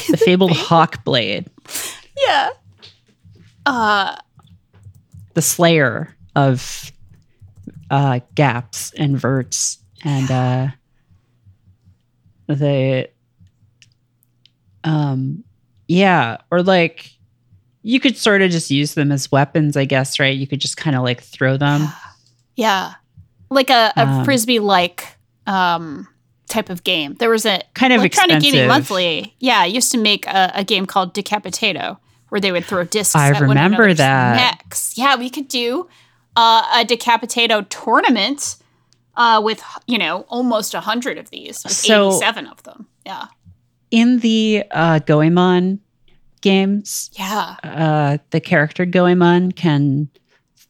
The 0.10 0.18
fabled 0.18 0.52
hawk 0.56 1.04
blade. 1.04 1.50
yeah 2.18 2.50
uh 3.66 4.16
The 5.34 5.42
slayer 5.42 6.16
of 6.36 6.92
uh 7.90 8.20
gaps 8.36 8.92
and 8.98 9.20
verts 9.20 9.80
and 10.04 10.32
uh 10.32 10.68
the 12.48 13.10
um 14.84 15.44
yeah, 15.88 16.38
or 16.50 16.64
like 16.64 17.12
you 17.84 18.00
could 18.00 18.16
sort 18.18 18.42
of 18.42 18.50
just 18.52 18.72
use 18.72 18.94
them 18.94 19.12
as 19.12 19.32
weapons, 19.32 19.76
I 19.76 19.86
guess, 19.86 20.20
right? 20.20 20.36
You 20.38 20.48
could 20.48 20.62
just 20.62 20.78
kind 20.78 20.96
of 20.96 21.04
like 21.04 21.22
throw 21.22 21.58
them. 21.58 21.88
yeah 22.56 22.94
like 23.50 23.70
a, 23.70 23.92
a 23.98 24.02
Um, 24.08 24.26
frisbee 24.26 24.60
like 24.60 25.06
um 25.48 26.08
type 26.52 26.70
of 26.70 26.84
game 26.84 27.16
there 27.20 27.30
was 27.30 27.46
a 27.46 27.62
Kind 27.74 27.94
of 27.94 28.00
Electronic 28.00 28.42
Gaming 28.42 28.62
expensive. 28.62 28.68
Monthly, 28.68 29.36
yeah, 29.40 29.60
I 29.62 29.66
used 29.66 29.92
to 29.94 29.98
make 29.98 30.28
a, 30.28 30.52
a 30.56 30.64
game 30.64 30.86
called 30.86 31.14
Decapitato, 31.16 31.98
where 32.30 32.40
they 32.42 32.52
would 32.52 32.66
throw 32.66 32.84
discs. 32.84 33.16
I 33.16 33.30
remember 33.30 33.94
that. 33.94 34.36
Necks. 34.36 34.98
Yeah, 34.98 35.16
we 35.16 35.30
could 35.30 35.48
do 35.48 35.88
uh, 36.36 36.64
a 36.82 36.86
Decapitato 36.86 37.68
tournament 37.70 38.58
uh, 39.16 39.42
with 39.44 39.64
you 39.88 39.98
know 39.98 40.26
almost 40.30 40.74
a 40.74 40.82
hundred 40.82 41.18
of 41.18 41.30
these, 41.32 41.58
So- 41.60 42.10
eighty-seven 42.10 42.46
of 42.48 42.62
them. 42.64 42.88
Yeah, 43.06 43.26
In 43.90 44.20
the 44.20 44.64
uh 44.72 45.00
Goemon 45.00 45.80
games, 46.42 47.10
yeah, 47.14 47.56
uh, 47.64 48.18
the 48.30 48.40
character 48.40 48.86
Goemon 48.86 49.52
can 49.54 50.10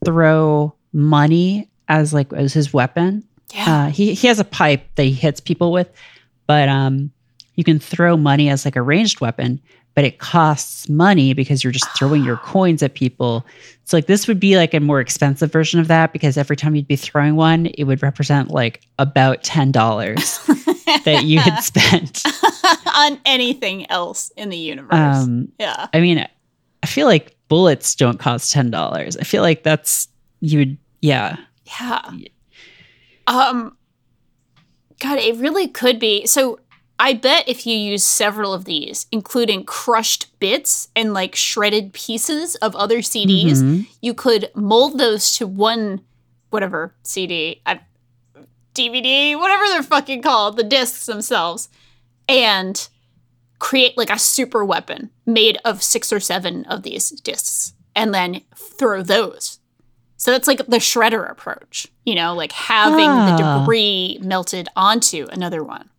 throw 0.06 0.74
money 0.94 1.70
as 1.88 2.14
like 2.14 2.32
as 2.34 2.54
his 2.54 2.74
weapon. 2.74 3.24
Yeah. 3.54 3.86
Uh, 3.86 3.90
he 3.90 4.14
he 4.14 4.28
has 4.28 4.40
a 4.40 4.44
pipe 4.44 4.84
that 4.96 5.04
he 5.04 5.12
hits 5.12 5.40
people 5.40 5.72
with, 5.72 5.90
but 6.48 6.70
um, 6.70 7.12
you 7.56 7.64
can 7.64 7.80
throw 7.80 8.18
money 8.18 8.50
as 8.50 8.66
like 8.66 8.76
a 8.76 8.82
ranged 8.82 9.22
weapon, 9.22 9.62
but 9.94 10.04
it 10.04 10.20
costs 10.20 10.88
money 10.90 11.34
because 11.34 11.64
you're 11.64 11.74
just 11.74 11.90
throwing 11.98 12.24
your 12.24 12.38
coins 12.44 12.82
at 12.82 12.94
people. 12.94 13.46
So 13.86 13.98
like 13.98 14.08
this 14.08 14.28
would 14.28 14.40
be 14.40 14.58
like 14.58 14.74
a 14.74 14.80
more 14.80 15.00
expensive 15.00 15.52
version 15.52 15.80
of 15.80 15.88
that 15.88 16.14
because 16.14 16.38
every 16.38 16.56
time 16.56 16.76
you'd 16.76 16.88
be 16.88 16.96
throwing 16.96 17.36
one, 17.36 17.66
it 17.66 17.84
would 17.84 18.02
represent 18.02 18.50
like 18.50 18.82
about 19.00 19.44
ten 19.44 19.72
dollars 19.72 20.40
that 21.06 21.24
you 21.26 21.40
had 21.40 21.60
spent. 21.60 22.24
on 22.94 23.20
anything 23.26 23.90
else 23.90 24.32
in 24.38 24.50
the 24.50 24.58
universe. 24.58 24.94
Um, 24.94 25.52
yeah, 25.60 25.88
I 25.94 26.00
mean, 26.00 26.26
I 26.84 26.88
feel 26.88 27.08
like 27.08 27.36
bullets 27.48 27.96
don't 27.96 28.20
cost 28.20 28.52
ten 28.52 28.72
dollars. 28.72 29.18
I 29.18 29.24
feel 29.24 29.42
like 29.42 29.64
that's 29.64 30.08
you 30.40 30.60
would 30.60 30.78
yeah. 31.02 31.38
Yeah. 31.80 32.02
Um 33.32 33.78
God, 35.00 35.18
it 35.18 35.36
really 35.38 35.68
could 35.68 35.98
be. 36.00 36.26
So 36.28 36.60
I 37.00 37.14
bet 37.14 37.50
if 37.50 37.66
you 37.66 37.76
use 37.76 38.04
several 38.04 38.54
of 38.54 38.66
these, 38.66 39.08
including 39.12 39.64
crushed 39.64 40.28
bits 40.40 40.90
and 40.96 41.14
like 41.14 41.36
shredded 41.36 41.94
pieces 41.94 42.56
of 42.58 42.76
other 42.76 43.00
CDs, 43.02 43.64
Mhm. 43.64 43.88
you 44.02 44.14
could 44.14 44.52
mold 44.54 45.00
those 45.00 45.34
to 45.38 45.48
one 45.48 46.02
whatever 46.52 46.94
CD, 47.02 47.62
I, 47.66 47.80
DVD, 48.76 49.36
whatever 49.36 49.64
they're 49.70 49.82
fucking 49.84 50.22
called, 50.22 50.58
the 50.58 50.64
discs 50.64 51.06
themselves, 51.06 51.70
and 52.28 52.88
create 53.58 53.98
like 53.98 54.10
a 54.12 54.20
super 54.20 54.64
weapon 54.66 55.10
made 55.26 55.58
of 55.66 55.82
six 55.82 56.12
or 56.14 56.20
seven 56.20 56.66
of 56.66 56.84
these 56.84 57.10
discs, 57.10 57.74
and 57.96 58.14
then 58.14 58.42
throw 58.56 59.02
those. 59.02 59.60
So 60.22 60.30
that's 60.30 60.48
like 60.48 60.60
the 60.68 60.78
shredder 60.78 61.28
approach, 61.28 61.88
you 62.06 62.14
know, 62.14 62.36
like 62.36 62.52
having 62.52 63.08
the 63.08 63.44
Ah. 63.44 63.60
debris 63.62 64.20
melted 64.22 64.70
onto 64.76 65.26
another 65.32 65.64
one. 65.64 65.90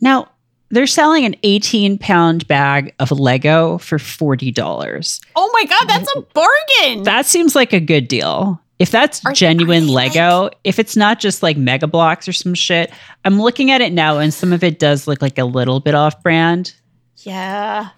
Now 0.00 0.28
they're 0.70 0.86
selling 0.86 1.26
an 1.26 1.34
18 1.42 1.98
pound 1.98 2.48
bag 2.48 2.94
of 2.98 3.10
Lego 3.10 3.76
for 3.76 3.98
$40. 3.98 5.20
Oh 5.36 5.50
my 5.52 5.64
god, 5.66 5.86
that's 5.88 6.10
a 6.16 6.22
bargain! 6.32 7.02
That 7.04 7.26
seems 7.26 7.54
like 7.54 7.74
a 7.74 7.80
good 7.80 8.08
deal. 8.08 8.58
If 8.78 8.90
that's 8.90 9.22
Are- 9.26 9.32
genuine 9.34 9.88
they 9.88 9.92
Lego, 9.92 10.48
if 10.64 10.78
it's 10.78 10.96
not 10.96 11.20
just 11.20 11.42
like 11.42 11.58
Mega 11.58 11.86
Bloks 11.86 12.26
or 12.26 12.32
some 12.32 12.54
shit, 12.54 12.90
I'm 13.26 13.42
looking 13.42 13.70
at 13.70 13.82
it 13.82 13.92
now 13.92 14.16
and 14.20 14.32
some 14.32 14.54
of 14.54 14.64
it 14.64 14.78
does 14.78 15.06
look 15.06 15.20
like 15.20 15.36
a 15.36 15.44
little 15.44 15.80
bit 15.80 15.94
off 15.94 16.22
brand. 16.22 16.72
yeah, 17.18 17.88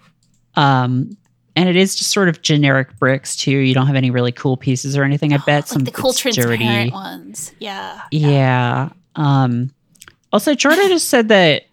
Um, 0.57 1.17
and 1.57 1.69
it 1.69 1.77
is 1.77 1.95
just 1.97 2.11
sort 2.11 2.29
of 2.29 2.43
generic 2.43 2.99
bricks 2.99 3.37
too. 3.37 3.51
You 3.59 3.75
don't 3.75 3.87
have 3.87 3.97
any 3.97 4.11
really 4.11 4.33
cool 4.33 4.57
pieces 4.57 4.97
or 4.97 5.05
anything. 5.05 5.33
I 5.33 5.37
bet 5.39 5.47
like 5.47 5.67
some 5.67 5.85
the 5.85 5.91
cool 5.91 6.13
transparent 6.13 6.61
dirty. 6.63 6.91
ones. 6.91 7.53
Yeah, 7.59 8.01
Yeah. 8.11 8.91
Um, 9.17 9.71
also, 10.33 10.55
Jordan 10.55 10.89
just 10.89 11.09
said 11.09 11.29
that 11.29 11.65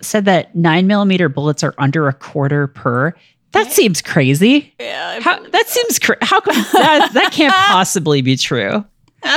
said 0.00 0.24
that 0.24 0.54
nine 0.54 0.86
millimeter 0.86 1.28
bullets 1.28 1.62
are 1.62 1.74
under 1.78 2.08
a 2.08 2.12
quarter 2.12 2.66
per. 2.66 3.14
That 3.52 3.70
seems 3.70 4.00
crazy. 4.00 4.74
yeah. 4.80 5.20
How 5.20 5.38
that 5.50 5.68
seems 5.68 5.98
cra- 5.98 6.16
how 6.22 6.40
come 6.40 6.56
that 6.72 7.10
that 7.12 7.32
can't 7.32 7.52
possibly 7.70 8.22
be 8.22 8.36
true? 8.36 8.84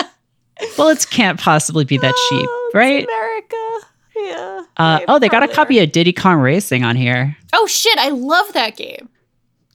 Bullets 0.78 1.06
can't 1.06 1.38
possibly 1.38 1.84
be 1.84 1.98
that 1.98 2.16
cheap, 2.30 2.48
Oh, 2.50 2.72
right? 2.74 3.04
America. 3.04 3.88
Yeah. 4.16 4.62
Uh, 4.78 5.00
oh, 5.08 5.20
they 5.20 5.30
got 5.30 5.44
a 5.44 5.48
copy 5.48 5.80
are. 5.80 5.84
of 5.84 5.92
Diddy 5.92 6.14
Kong 6.14 6.40
Racing 6.40 6.84
on 6.84 6.96
here. 6.96 7.36
Oh 7.54 7.68
shit! 7.68 7.98
I 7.98 8.10
love 8.10 8.54
that 8.54 8.76
game. 8.78 9.10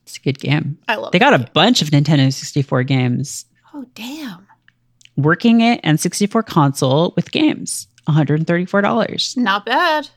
It's 0.02 0.16
a 0.16 0.20
good 0.20 0.38
game. 0.40 0.78
I 0.88 0.96
love. 0.96 1.08
It. 1.08 1.12
They 1.12 1.18
got 1.18 1.30
that 1.30 1.40
a 1.40 1.44
game. 1.44 1.52
bunch 1.52 1.82
of 1.82 1.88
Nintendo 1.90 2.32
64 2.32 2.82
games. 2.84 3.44
Oh 3.74 3.84
damn! 3.94 4.46
Working 5.16 5.60
it 5.60 5.80
and 5.84 6.00
64 6.00 6.42
console 6.44 7.12
with 7.16 7.30
games. 7.32 7.86
$134. 8.08 9.36
Not 9.36 9.66
bad. 9.66 10.08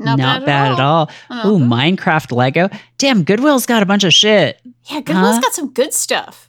Not, 0.00 0.18
Not, 0.18 0.40
bad, 0.40 0.46
bad, 0.46 0.72
at 0.72 0.80
all. 0.80 1.10
Not 1.28 1.46
Ooh, 1.46 1.58
bad. 1.58 1.68
Minecraft 1.68 2.30
Lego. 2.32 2.68
Damn, 2.98 3.24
Goodwill's 3.24 3.66
got 3.66 3.82
a 3.82 3.86
bunch 3.86 4.04
of 4.04 4.12
shit. 4.12 4.60
Yeah, 4.84 5.00
Goodwill's 5.00 5.36
Huh? 5.36 5.40
got 5.40 5.52
some 5.54 5.72
good 5.72 5.92
stuff. 5.92 6.48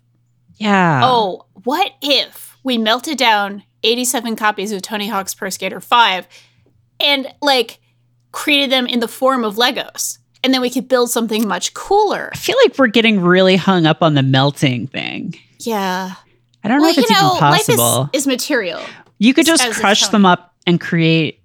Yeah. 0.58 1.02
Oh, 1.04 1.46
what 1.64 1.94
if 2.02 2.58
we 2.64 2.78
melted 2.78 3.18
down 3.18 3.64
87 3.84 4.36
copies 4.36 4.72
of 4.72 4.82
Tony 4.84 5.08
Hawk's 5.08 5.34
Pro 5.34 5.50
Skater 5.50 5.80
5 5.80 6.28
and 7.00 7.28
like 7.42 7.80
created 8.32 8.72
them 8.72 8.86
in 8.88 9.00
the 9.00 9.08
form 9.08 9.44
of 9.44 9.56
Legos? 9.56 10.18
And 10.44 10.54
then 10.54 10.62
we 10.62 10.70
could 10.70 10.88
build 10.88 11.10
something 11.10 11.48
much 11.48 11.74
cooler. 11.74 12.30
I 12.34 12.38
feel 12.38 12.56
like 12.64 12.78
we're 12.78 12.88
getting 12.88 13.20
really 13.22 13.58
hung 13.58 13.86
up 13.86 14.02
on 14.02 14.14
the 14.14 14.24
melting 14.24 14.88
thing. 14.88 15.36
Yeah. 15.60 16.14
I 16.64 16.68
don't 16.68 16.82
know 16.82 16.88
if 16.90 16.98
it's 16.98 17.12
even 17.12 17.22
possible. 17.24 17.78
life 18.04 18.10
is, 18.14 18.22
is 18.22 18.28
material. 18.28 18.82
you 19.18 19.34
could 19.34 19.46
just 19.46 19.70
crush 19.74 20.08
them 20.08 20.26
up 20.26 20.54
and 20.66 20.80
create 20.80 21.42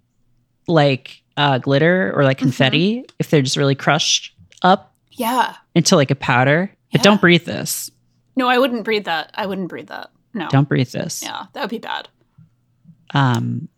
like 0.69 1.23
uh, 1.37 1.59
glitter 1.59 2.13
or 2.15 2.23
like 2.25 2.39
confetti 2.39 3.05
if 3.19 3.31
they're 3.31 3.43
just 3.43 3.57
really 3.57 3.75
crushed 3.75 4.33
up 4.63 4.95
Yeah. 5.13 5.49
into 5.49 5.57
into 5.75 5.97
like 5.97 6.11
a 6.13 6.17
powder. 6.17 6.71
But 6.93 7.03
don't 7.03 7.21
breathe 7.21 7.45
this. 7.45 7.91
No, 8.37 8.47
I 8.49 8.59
wouldn't 8.59 8.85
breathe 8.85 9.05
that. 9.07 9.31
I 9.35 9.47
wouldn't 9.47 9.69
breathe 9.69 9.89
that. 9.89 10.11
No. 10.33 10.49
Don't 10.49 10.69
breathe 10.69 10.91
this. 10.91 11.23
Yeah, 11.23 11.47
that 11.53 11.61
would 11.61 11.71
be 11.71 11.79
bad. 11.79 12.09
Um, 13.13 13.69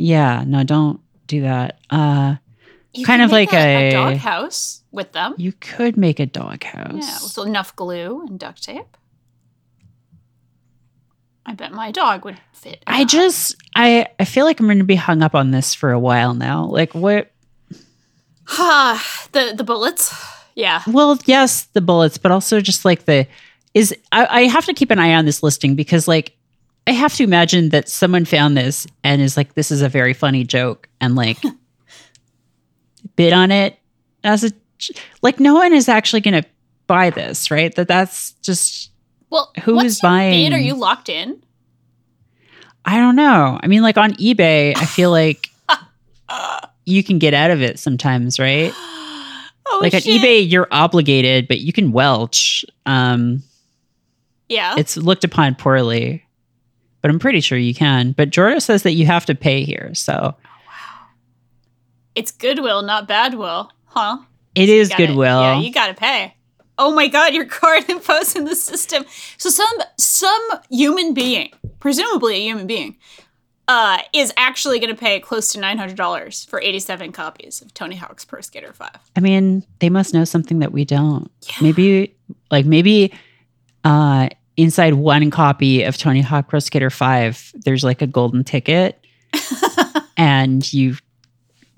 yeah, 0.00 0.44
no, 0.46 0.64
don't 0.64 1.00
do 1.26 1.42
that. 1.42 1.78
Uh, 1.90 2.36
You 2.92 3.04
Kind 3.06 3.22
of 3.22 3.30
like 3.30 3.52
a, 3.52 3.88
a- 3.88 3.92
doghouse 3.92 4.82
with 4.90 5.12
them. 5.12 5.34
you 5.38 5.52
could 5.52 5.96
make 5.96 6.18
a 6.18 6.26
dog 6.26 6.64
house. 6.64 6.92
Yeah, 7.06 7.18
with 7.22 7.46
enough 7.46 7.76
glue 7.76 8.22
and 8.26 8.38
duct 8.38 8.62
tape. 8.64 8.96
I 11.46 11.54
bet 11.54 11.72
my 11.72 11.90
dog 11.90 12.24
would 12.24 12.38
fit. 12.52 12.82
I 12.86 13.04
just, 13.04 13.56
I, 13.74 14.06
I 14.18 14.24
feel 14.24 14.44
like 14.44 14.60
I'm 14.60 14.66
going 14.66 14.78
to 14.78 14.84
be 14.84 14.94
hung 14.96 15.22
up 15.22 15.34
on 15.34 15.50
this 15.50 15.74
for 15.74 15.90
a 15.90 15.98
while 15.98 16.34
now. 16.34 16.64
Like, 16.66 16.94
what? 16.94 17.30
ha 18.44 19.00
the 19.32 19.54
the 19.56 19.62
bullets. 19.64 20.12
Yeah. 20.56 20.82
Well, 20.88 21.18
yes, 21.26 21.64
the 21.72 21.80
bullets, 21.80 22.18
but 22.18 22.32
also 22.32 22.60
just 22.60 22.84
like 22.84 23.04
the 23.04 23.26
is 23.74 23.94
I, 24.10 24.26
I 24.26 24.40
have 24.48 24.64
to 24.66 24.74
keep 24.74 24.90
an 24.90 24.98
eye 24.98 25.14
on 25.14 25.24
this 25.24 25.42
listing 25.42 25.76
because 25.76 26.08
like 26.08 26.36
I 26.86 26.92
have 26.92 27.14
to 27.16 27.22
imagine 27.24 27.68
that 27.70 27.88
someone 27.88 28.24
found 28.24 28.56
this 28.56 28.86
and 29.04 29.22
is 29.22 29.36
like, 29.36 29.54
this 29.54 29.70
is 29.70 29.82
a 29.82 29.88
very 29.88 30.12
funny 30.14 30.44
joke 30.44 30.88
and 31.00 31.14
like 31.14 31.38
bid 33.16 33.32
on 33.32 33.50
it 33.50 33.78
as 34.24 34.44
a 34.44 34.50
like 35.22 35.38
no 35.40 35.54
one 35.54 35.72
is 35.72 35.88
actually 35.88 36.20
gonna 36.20 36.44
buy 36.86 37.10
this, 37.10 37.50
right? 37.50 37.74
That 37.74 37.86
that's 37.88 38.32
just 38.42 38.90
Well, 39.28 39.52
Who 39.64 39.78
is 39.80 40.00
buying- 40.00 40.50
Bid? 40.50 40.56
Are 40.56 40.60
you 40.60 40.74
locked 40.74 41.08
in? 41.08 41.42
I 42.84 42.96
don't 42.96 43.14
know. 43.16 43.58
I 43.62 43.66
mean, 43.66 43.82
like 43.82 43.98
on 43.98 44.14
eBay, 44.14 44.76
I 44.76 44.86
feel 44.86 45.10
like 45.10 45.48
you 46.86 47.04
can 47.04 47.18
get 47.18 47.34
out 47.34 47.50
of 47.50 47.60
it 47.62 47.78
sometimes, 47.78 48.38
right? 48.38 48.72
Oh, 49.72 49.78
like 49.80 49.94
on 49.94 50.00
eBay, 50.00 50.50
you're 50.50 50.66
obligated, 50.72 51.46
but 51.46 51.60
you 51.60 51.72
can 51.72 51.92
welch. 51.92 52.64
Um, 52.86 53.44
Yeah. 54.48 54.74
it's 54.76 54.96
looked 54.96 55.22
upon 55.22 55.54
poorly, 55.54 56.24
but 57.02 57.10
I'm 57.10 57.18
pretty 57.18 57.40
sure 57.40 57.58
you 57.58 57.74
can. 57.74 58.12
But 58.12 58.30
Jordan 58.30 58.60
says 58.60 58.82
that 58.84 58.92
you 58.92 59.06
have 59.06 59.26
to 59.26 59.34
pay 59.34 59.64
here, 59.64 59.94
so 59.94 60.12
wow, 60.66 61.06
It's 62.14 62.30
goodwill, 62.32 62.82
not 62.82 63.08
badwill, 63.08 63.70
huh? 63.86 64.18
it 64.54 64.68
is 64.68 64.88
Gotta- 64.88 65.06
goodwill. 65.06 65.40
Yeah, 65.40 65.60
you 65.60 65.72
gotta 65.72 65.94
pay. 65.94 66.34
Oh 66.78 66.92
my 66.94 67.08
god, 67.08 67.34
your 67.34 67.44
card 67.60 67.88
info's 67.88 68.34
in 68.34 68.44
the 68.44 68.56
system. 68.56 69.04
So 69.38 69.50
some 69.50 69.72
some 69.98 70.48
human 70.70 71.14
being, 71.14 71.50
presumably 71.78 72.36
a 72.36 72.40
human 72.40 72.66
being, 72.66 72.96
uh, 73.68 73.98
is 74.14 74.32
actually 74.36 74.78
gonna 74.80 74.94
pay 74.94 75.20
close 75.20 75.52
to 75.52 75.60
nine 75.60 75.76
hundred 75.78 75.96
dollars 75.96 76.44
for 76.46 76.60
eighty 76.60 76.78
seven 76.78 77.12
copies 77.12 77.60
of 77.60 77.74
Tony 77.74 77.96
Hawk's 77.96 78.24
Pro 78.24 78.40
Skater 78.40 78.72
Five. 78.72 78.96
I 79.14 79.20
mean, 79.20 79.62
they 79.80 79.90
must 79.90 80.14
know 80.14 80.24
something 80.24 80.60
that 80.60 80.72
we 80.72 80.84
don't. 80.86 81.30
Yeah. 81.48 81.54
Maybe, 81.60 82.16
like 82.50 82.64
maybe, 82.66 83.12
uh, 83.84 84.30
inside 84.62 84.94
one 84.94 85.30
copy 85.30 85.82
of 85.82 85.96
Tony 85.96 86.20
Hawk 86.20 86.48
Pro 86.48 86.58
Skater 86.60 86.90
Five, 86.90 87.52
there's 87.64 87.84
like 87.84 88.02
a 88.02 88.06
golden 88.06 88.44
ticket, 88.44 89.04
and 90.16 90.70
you 90.72 90.96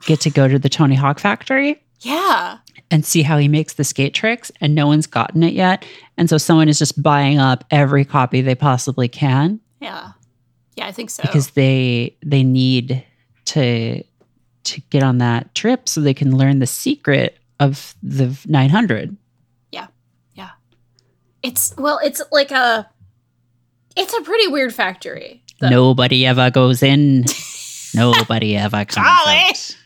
get 0.06 0.20
to 0.22 0.30
go 0.30 0.48
to 0.48 0.58
the 0.58 0.68
Tony 0.68 0.94
Hawk 0.94 1.18
factory 1.20 1.80
Yeah. 2.00 2.58
and 2.90 3.04
see 3.04 3.22
how 3.22 3.38
he 3.38 3.48
makes 3.48 3.74
the 3.74 3.84
skate 3.84 4.14
tricks, 4.14 4.50
and 4.60 4.74
no 4.74 4.86
one's 4.86 5.06
gotten 5.06 5.42
it 5.42 5.52
yet, 5.52 5.84
and 6.16 6.28
so 6.28 6.38
someone 6.38 6.68
is 6.68 6.78
just 6.78 7.02
buying 7.02 7.38
up 7.38 7.64
every 7.70 8.04
copy 8.04 8.40
they 8.40 8.54
possibly 8.54 9.08
can 9.08 9.60
Yeah. 9.80 10.12
Yeah, 10.76 10.86
I 10.86 10.92
think 10.92 11.10
so. 11.10 11.22
because 11.22 11.50
they 11.50 12.16
they 12.24 12.42
need 12.42 13.04
to 13.46 14.02
to 14.64 14.80
get 14.90 15.02
on 15.02 15.18
that 15.18 15.54
trip 15.54 15.88
so 15.88 16.00
they 16.00 16.14
can 16.14 16.36
learn 16.36 16.60
the 16.60 16.66
secret 16.66 17.36
of 17.60 17.94
the 18.02 18.36
900. 18.46 19.16
It's 21.42 21.74
well, 21.76 21.98
it's 22.02 22.22
like 22.30 22.50
a 22.50 22.88
it's 23.96 24.12
a 24.14 24.22
pretty 24.22 24.48
weird 24.48 24.74
factory. 24.74 25.42
though. 25.60 25.68
Nobody 25.70 26.26
ever 26.26 26.50
goes 26.50 26.82
in. 26.82 27.24
Nobody 27.94 28.56
ever 28.56 28.84
comes 28.84 29.06
out. 29.06 29.76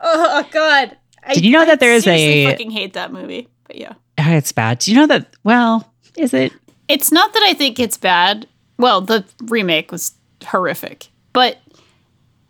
Oh 0.00 0.46
god. 0.50 0.96
I, 1.24 1.34
Did 1.34 1.44
you 1.44 1.52
know 1.52 1.62
I 1.62 1.66
that 1.66 1.80
there 1.80 1.92
is 1.94 2.06
a- 2.06 2.46
fucking 2.50 2.70
hate 2.72 2.94
that 2.94 3.12
movie. 3.12 3.48
But 3.66 3.76
yeah. 3.76 3.92
Ah, 4.18 4.32
It's 4.34 4.52
bad. 4.52 4.80
Do 4.80 4.90
you 4.90 4.96
know 4.98 5.06
that? 5.06 5.34
Well, 5.44 5.92
is 6.16 6.34
it? 6.34 6.52
It's 6.88 7.10
not 7.12 7.32
that 7.32 7.42
I 7.44 7.54
think 7.54 7.78
it's 7.78 7.96
bad. 7.96 8.46
Well, 8.76 9.00
the 9.00 9.24
remake 9.44 9.92
was 9.92 10.12
horrific, 10.44 11.08
but 11.32 11.58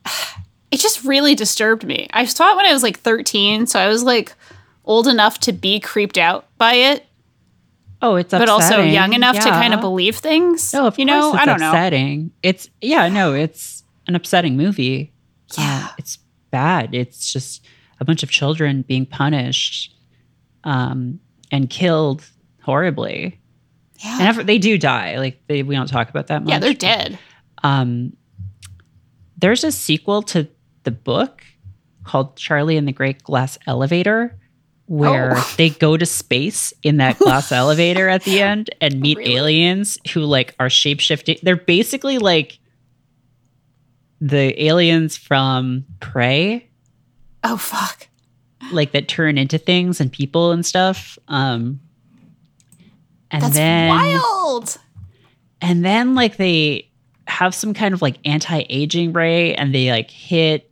it 0.71 0.81
just 0.81 1.05
really 1.05 1.35
disturbed 1.35 1.85
me. 1.85 2.09
I 2.13 2.25
saw 2.25 2.53
it 2.53 2.57
when 2.57 2.67
I 2.67 2.73
was 2.73 2.83
like 2.83 2.99
13, 2.99 3.67
so 3.67 3.79
I 3.79 3.89
was 3.89 4.03
like 4.03 4.33
old 4.85 5.07
enough 5.07 5.39
to 5.41 5.53
be 5.53 5.79
creeped 5.79 6.19
out 6.19 6.47
by 6.59 6.75
it, 6.75 7.07
Oh, 8.03 8.17
it's 8.17 8.33
upsetting. 8.33 8.47
but 8.47 8.53
also 8.53 8.83
young 8.83 9.13
enough 9.13 9.37
to 9.37 9.49
kind 9.49 9.73
of 9.73 9.81
believe 9.81 10.17
things. 10.17 10.73
No, 10.75 10.87
of 10.89 10.99
you 10.99 11.05
know, 11.05 11.31
it's 11.33 11.39
I 11.43 11.45
don't 11.47 11.61
know. 11.61 11.71
upsetting. 11.71 12.33
It's 12.43 12.69
yeah, 12.81 13.09
no, 13.09 13.33
it's 13.35 13.85
an 14.09 14.15
upsetting 14.17 14.57
movie. 14.57 15.13
Yeah. 15.57 15.87
Uh, 15.89 15.95
it's 15.99 16.19
bad. 16.51 16.95
It's 16.95 17.33
just 17.33 17.65
a 18.01 18.05
bunch 18.05 18.23
of 18.23 18.31
children 18.31 18.83
being 18.83 19.07
punished 19.07 19.95
um, 20.65 21.21
and 21.51 21.71
killed 21.71 22.29
horribly. 22.63 23.39
Yeah, 24.05 24.19
And 24.19 24.29
ever, 24.29 24.43
they 24.43 24.59
do 24.59 24.77
die. 24.79 25.19
Like 25.19 25.41
they, 25.47 25.63
we 25.63 25.77
don't 25.77 25.87
talk 25.87 26.09
about 26.11 26.27
that 26.27 26.43
much. 26.43 26.51
yeah, 26.51 26.59
they're 26.59 26.75
dead. 26.75 27.19
Um, 27.63 28.17
there's 29.37 29.63
a 29.63 29.71
sequel 29.71 30.23
to 30.23 30.49
the 30.83 30.91
book 30.91 31.45
called 32.05 32.37
Charlie 32.37 32.77
and 32.77 32.89
the 32.89 32.93
Great 32.93 33.23
Glass 33.23 33.59
Elevator, 33.67 34.37
where 34.93 35.39
Oh. 35.39 35.55
they 35.57 35.71
go 35.71 35.97
to 35.97 36.05
space 36.05 36.75
in 36.83 36.99
that 36.99 37.19
glass 37.19 37.51
elevator 37.63 38.11
at 38.11 38.25
the 38.25 38.43
end 38.43 38.69
and 38.79 39.01
meet 39.01 39.17
Really? 39.17 39.37
aliens 39.37 39.97
who 40.13 40.21
like 40.21 40.55
are 40.61 40.69
shape 40.69 41.01
shifting. 41.01 41.39
They're 41.43 41.57
basically 41.57 42.19
like 42.19 42.59
the 44.21 44.63
aliens 44.63 45.17
from 45.17 45.85
Prey, 46.01 46.69
Oh 47.43 47.57
fuck. 47.57 48.07
like 48.71 48.93
that 48.93 49.09
turn 49.09 49.39
into 49.39 49.59
things 49.59 50.01
and 50.01 50.13
people 50.13 50.53
and 50.53 50.65
stuff. 50.65 51.19
Um, 51.29 51.81
and 53.31 53.43
That's 53.43 53.55
then 53.55 53.89
wild. 53.89 54.77
and 55.63 55.85
then 55.85 56.15
like 56.15 56.37
they 56.37 56.91
have 57.27 57.55
some 57.55 57.73
kind 57.73 57.95
of 57.95 58.03
like 58.03 58.19
anti-aging 58.27 59.13
ray 59.15 59.55
and 59.55 59.75
they 59.75 59.91
like 59.91 60.11
hit 60.11 60.71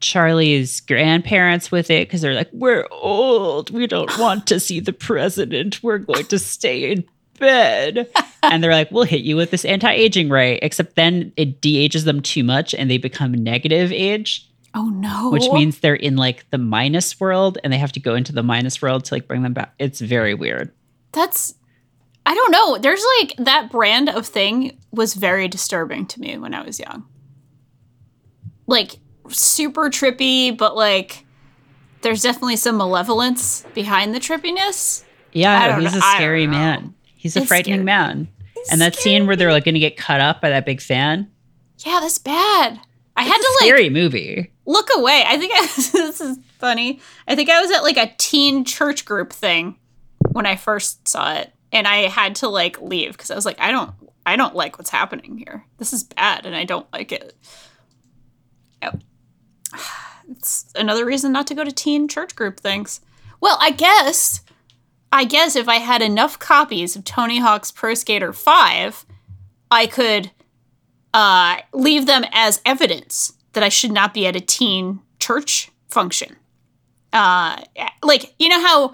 charlie's 0.00 0.80
grandparents 0.80 1.70
with 1.70 1.90
it 1.90 2.08
because 2.08 2.20
they're 2.20 2.34
like 2.34 2.48
we're 2.52 2.86
old 2.90 3.70
we 3.70 3.86
don't 3.86 4.18
want 4.18 4.46
to 4.46 4.58
see 4.58 4.80
the 4.80 4.92
president 4.92 5.82
we're 5.82 5.98
going 5.98 6.24
to 6.26 6.38
stay 6.38 6.90
in 6.92 7.04
bed 7.38 8.08
and 8.42 8.62
they're 8.62 8.72
like 8.72 8.90
we'll 8.90 9.04
hit 9.04 9.22
you 9.22 9.36
with 9.36 9.50
this 9.50 9.64
anti-aging 9.64 10.28
ray 10.28 10.56
except 10.62 10.96
then 10.96 11.32
it 11.36 11.60
de-ages 11.60 12.04
them 12.04 12.20
too 12.20 12.44
much 12.44 12.74
and 12.74 12.90
they 12.90 12.98
become 12.98 13.32
negative 13.32 13.90
age 13.92 14.46
Oh 14.72 14.88
no. 14.88 15.30
which 15.30 15.50
means 15.50 15.80
they're 15.80 15.94
in 15.94 16.16
like 16.16 16.48
the 16.50 16.58
minus 16.58 17.18
world 17.18 17.58
and 17.64 17.72
they 17.72 17.78
have 17.78 17.92
to 17.92 18.00
go 18.00 18.14
into 18.14 18.32
the 18.32 18.42
minus 18.42 18.80
world 18.80 19.04
to 19.06 19.14
like 19.14 19.26
bring 19.26 19.42
them 19.42 19.52
back 19.54 19.74
it's 19.78 20.00
very 20.00 20.34
weird 20.34 20.70
That's 21.12 21.54
I 22.26 22.34
don't 22.34 22.52
know. 22.52 22.76
There's 22.76 23.02
like 23.18 23.34
that 23.38 23.70
brand 23.72 24.10
of 24.10 24.26
thing 24.26 24.78
was 24.92 25.14
very 25.14 25.48
disturbing 25.48 26.04
to 26.06 26.20
me 26.20 26.36
when 26.36 26.52
I 26.54 26.62
was 26.62 26.78
young. 26.78 27.06
Like 28.66 28.98
super 29.34 29.88
trippy, 29.90 30.56
but 30.56 30.76
like 30.76 31.24
there's 32.02 32.22
definitely 32.22 32.56
some 32.56 32.76
malevolence 32.76 33.64
behind 33.74 34.14
the 34.14 34.20
trippiness. 34.20 35.04
Yeah, 35.32 35.78
he's 35.80 35.94
a 35.94 36.00
scary 36.00 36.46
man. 36.46 36.94
He's 37.04 37.36
a 37.36 37.40
It's 37.40 37.48
frightening 37.48 37.76
scary. 37.76 37.84
man. 37.84 38.28
And 38.70 38.80
that 38.80 38.94
scene 38.94 39.26
where 39.26 39.36
they're 39.36 39.52
like 39.52 39.64
going 39.64 39.74
to 39.74 39.80
get 39.80 39.96
cut 39.96 40.20
up 40.20 40.40
by 40.40 40.50
that 40.50 40.66
big 40.66 40.80
fan. 40.80 41.30
Yeah, 41.78 41.98
that's 42.00 42.18
bad. 42.18 42.80
I 43.16 43.22
had 43.22 43.36
It's 43.36 43.44
a 43.44 43.48
to 43.48 43.64
like 43.64 43.68
scary 43.74 43.90
movie. 43.90 44.50
look 44.66 44.88
away. 44.94 45.24
I 45.26 45.36
think 45.38 45.52
I, 45.54 45.60
this 45.92 46.20
is 46.20 46.38
funny. 46.58 47.00
I 47.28 47.36
think 47.36 47.48
I 47.50 47.60
was 47.60 47.70
at 47.70 47.82
like 47.82 47.96
a 47.96 48.12
teen 48.18 48.64
church 48.64 49.04
group 49.04 49.32
thing 49.32 49.76
when 50.32 50.46
I 50.46 50.56
first 50.56 51.06
saw 51.08 51.34
it, 51.34 51.52
and 51.72 51.86
I 51.86 52.08
had 52.08 52.36
to 52.36 52.48
like 52.48 52.80
leave 52.80 53.12
because 53.12 53.30
I 53.30 53.34
was 53.34 53.44
like, 53.46 53.60
I 53.60 53.70
don't, 53.72 53.92
I 54.26 54.36
don't 54.36 54.54
like 54.54 54.78
what's 54.78 54.90
happening 54.90 55.38
here. 55.38 55.64
This 55.78 55.92
is 55.92 56.04
bad, 56.04 56.44
and 56.46 56.54
I 56.56 56.64
don't 56.64 56.90
like 56.92 57.12
it. 57.12 57.34
Yep. 58.82 59.00
It's 60.30 60.72
another 60.76 61.04
reason 61.04 61.32
not 61.32 61.46
to 61.48 61.54
go 61.54 61.64
to 61.64 61.72
teen 61.72 62.08
church 62.08 62.36
group 62.36 62.60
things. 62.60 63.00
Well, 63.40 63.56
I 63.60 63.70
guess, 63.70 64.42
I 65.12 65.24
guess 65.24 65.56
if 65.56 65.68
I 65.68 65.76
had 65.76 66.02
enough 66.02 66.38
copies 66.38 66.94
of 66.94 67.04
Tony 67.04 67.40
Hawk's 67.40 67.72
Pro 67.72 67.94
Skater 67.94 68.32
Five, 68.32 69.04
I 69.70 69.86
could 69.86 70.30
uh, 71.12 71.58
leave 71.72 72.06
them 72.06 72.24
as 72.32 72.60
evidence 72.64 73.32
that 73.52 73.62
I 73.62 73.68
should 73.68 73.92
not 73.92 74.14
be 74.14 74.26
at 74.26 74.36
a 74.36 74.40
teen 74.40 75.00
church 75.18 75.70
function. 75.88 76.36
Uh, 77.12 77.60
like 78.02 78.34
you 78.38 78.48
know 78.48 78.60
how 78.60 78.92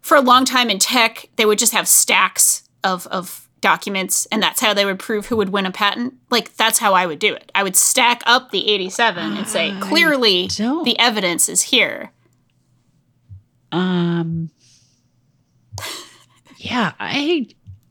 for 0.00 0.16
a 0.16 0.20
long 0.20 0.44
time 0.44 0.70
in 0.70 0.78
tech 0.78 1.28
they 1.36 1.44
would 1.44 1.58
just 1.58 1.72
have 1.72 1.88
stacks 1.88 2.68
of 2.84 3.06
of 3.08 3.47
documents, 3.60 4.26
and 4.32 4.42
that's 4.42 4.60
how 4.60 4.72
they 4.74 4.84
would 4.84 4.98
prove 4.98 5.26
who 5.26 5.36
would 5.36 5.48
win 5.50 5.66
a 5.66 5.70
patent. 5.72 6.14
Like 6.30 6.56
that's 6.56 6.78
how 6.78 6.94
I 6.94 7.06
would 7.06 7.18
do 7.18 7.34
it. 7.34 7.50
I 7.54 7.62
would 7.62 7.76
stack 7.76 8.22
up 8.26 8.50
the 8.50 8.68
eighty-seven 8.70 9.36
and 9.36 9.46
say 9.48 9.74
clearly 9.80 10.48
don't- 10.48 10.84
the 10.84 10.98
evidence 10.98 11.48
is 11.48 11.62
here. 11.62 12.12
Um 13.72 14.50
Yeah, 16.58 16.92
I 16.98 17.48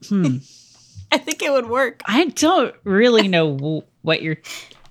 hmm, 0.07 0.37
I 1.11 1.17
think 1.17 1.41
it 1.41 1.51
would 1.51 1.67
work. 1.69 2.01
I 2.05 2.25
don't 2.25 2.75
really 2.83 3.27
know 3.27 3.83
what 4.01 4.21
you're 4.21 4.37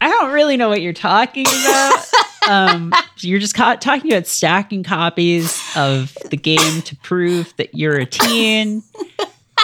I 0.00 0.08
don't 0.10 0.32
really 0.32 0.56
know 0.56 0.68
what 0.68 0.82
you're 0.82 0.92
talking 0.92 1.46
about. 1.46 2.04
um 2.48 2.92
you're 3.18 3.40
just 3.40 3.54
ca- 3.56 3.76
talking 3.76 4.12
about 4.12 4.26
stacking 4.26 4.84
copies 4.84 5.60
of 5.74 6.16
the 6.30 6.36
game 6.36 6.82
to 6.82 6.94
prove 6.96 7.52
that 7.56 7.74
you're 7.74 7.96
a 7.96 8.06
teen 8.06 8.82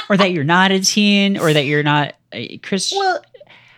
or 0.08 0.16
that 0.16 0.32
you're 0.32 0.44
not 0.44 0.70
a 0.70 0.80
teen 0.80 1.38
or 1.38 1.52
that 1.52 1.64
you're 1.64 1.82
not 1.82 2.14
a 2.32 2.58
Christian. 2.58 2.98
Well, 2.98 3.20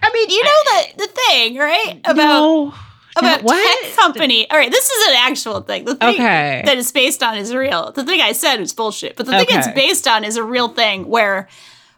I 0.03 0.11
mean, 0.13 0.31
you 0.31 0.43
know 0.45 0.51
the 0.65 1.07
the 1.07 1.13
thing, 1.13 1.57
right? 1.57 2.01
About 2.05 2.17
no, 2.17 2.75
about 3.17 3.43
what? 3.43 3.83
tech 3.83 3.97
company. 3.97 4.49
All 4.51 4.59
right, 4.59 4.71
this 4.71 4.91
is 4.91 5.09
an 5.09 5.15
actual 5.19 5.61
thing. 5.63 5.85
The 5.85 5.95
thing 5.97 6.15
Okay. 6.15 6.63
that 6.65 6.77
it's 6.79 6.93
based 6.93 7.23
on 7.23 7.37
is 7.39 7.55
real. 7.55 7.93
The 7.93 8.05
thing 8.05 8.21
I 8.21 8.33
said 8.33 8.61
is 8.61 8.73
bullshit, 8.73 9.17
but 9.17 9.27
the 9.27 9.33
thing 9.33 9.47
it's 9.51 9.69
based 9.69 10.07
on 10.09 10.25
is 10.25 10.37
a 10.37 10.43
real 10.45 10.69
thing 10.69 11.09
where 11.09 11.49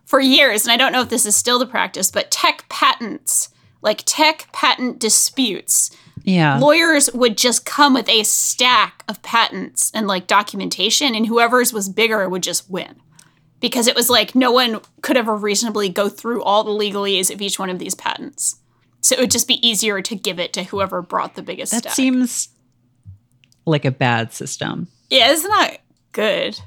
for 0.04 0.20
years, 0.20 0.64
and 0.64 0.70
I 0.72 0.76
don't 0.76 0.92
know 0.92 1.00
if 1.02 1.08
this 1.08 1.26
is 1.26 1.34
still 1.36 1.58
the 1.58 1.66
practice, 1.66 2.10
but 2.12 2.30
tech 2.30 2.64
patents, 2.68 3.48
like 3.82 4.02
tech 4.06 4.46
patent 4.52 5.00
disputes, 5.00 5.90
Yeah. 6.22 6.58
lawyers 6.58 7.10
would 7.12 7.36
just 7.36 7.64
come 7.66 7.92
with 7.92 8.08
a 8.08 8.22
stack 8.22 9.02
of 9.08 9.20
patents 9.22 9.90
and 9.92 10.06
like 10.06 10.28
documentation, 10.28 11.14
and 11.16 11.26
whoever's 11.26 11.72
was 11.72 11.88
bigger 11.88 12.28
would 12.28 12.44
just 12.44 12.70
win. 12.70 13.00
Because 13.60 13.86
it 13.86 13.94
was 13.96 14.10
like 14.10 14.34
no 14.34 14.52
one 14.52 14.80
could 15.02 15.16
ever 15.16 15.34
reasonably 15.34 15.88
go 15.88 16.08
through 16.08 16.42
all 16.42 16.62
the 16.64 16.70
legalese 16.70 17.32
of 17.32 17.40
each 17.40 17.58
one 17.58 17.70
of 17.70 17.78
these 17.78 17.94
patents. 17.94 18.56
So 19.00 19.14
it 19.16 19.20
would 19.20 19.30
just 19.30 19.48
be 19.48 19.66
easier 19.66 20.02
to 20.02 20.14
give 20.16 20.38
it 20.38 20.52
to 20.54 20.64
whoever 20.64 21.00
brought 21.00 21.34
the 21.36 21.42
biggest 21.42 21.72
That 21.72 21.78
stack. 21.82 21.92
seems 21.94 22.48
like 23.64 23.84
a 23.84 23.90
bad 23.90 24.32
system. 24.32 24.88
yeah, 25.10 25.32
it's 25.32 25.44
not 25.44 25.78
good. 26.12 26.58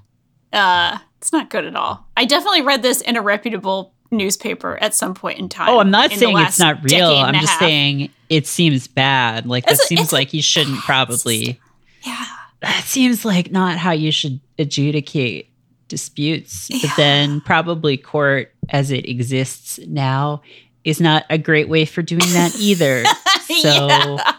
Uh, 0.52 0.97
it's 1.19 1.32
not 1.32 1.49
good 1.49 1.65
at 1.65 1.75
all. 1.75 2.08
I 2.17 2.25
definitely 2.25 2.62
read 2.62 2.82
this 2.82 3.02
in 3.02 3.15
a 3.17 3.21
reputable 3.21 3.93
newspaper 4.12 4.78
at 4.82 4.95
some 4.95 5.13
point 5.13 5.38
in 5.39 5.47
time. 5.49 5.69
Oh, 5.69 5.80
I'm 5.80 5.91
not 5.91 6.12
saying 6.12 6.38
it's 6.39 6.58
not 6.60 6.84
real. 6.84 7.10
I'm 7.12 7.36
just 7.36 7.47
half. 7.52 7.60
saying 7.60 8.10
it 8.30 8.47
seems 8.47 8.88
bad. 8.88 9.45
Like 9.45 9.65
that 9.65 9.73
It's- 9.73 9.88
seems 9.88 10.12
like 10.12 10.34
you 10.34 10.41
shouldn't 10.41 10.80
probably. 10.80 11.60
Yeah. 12.04 12.25
That 12.62 12.84
seems 12.86 13.23
like 13.25 13.52
not 13.52 13.78
how 13.78 13.91
you 13.91 14.12
should 14.12 14.39
adjudicate 14.58 15.49
disputes. 15.89 16.69
Yeah. 16.69 16.80
But 16.84 16.91
then 16.95 17.41
probably 17.41 17.97
court 17.97 18.54
as 18.69 18.91
it 18.91 19.08
exists 19.10 19.80
now 19.88 20.41
is 20.84 21.02
not 21.02 21.25
a 21.30 21.38
great 21.38 21.67
way 21.67 21.86
for 21.86 22.02
doing 22.02 22.19
that 22.34 22.56
either. 22.58 23.04
So 23.49 23.88
Yeah. 23.88 24.36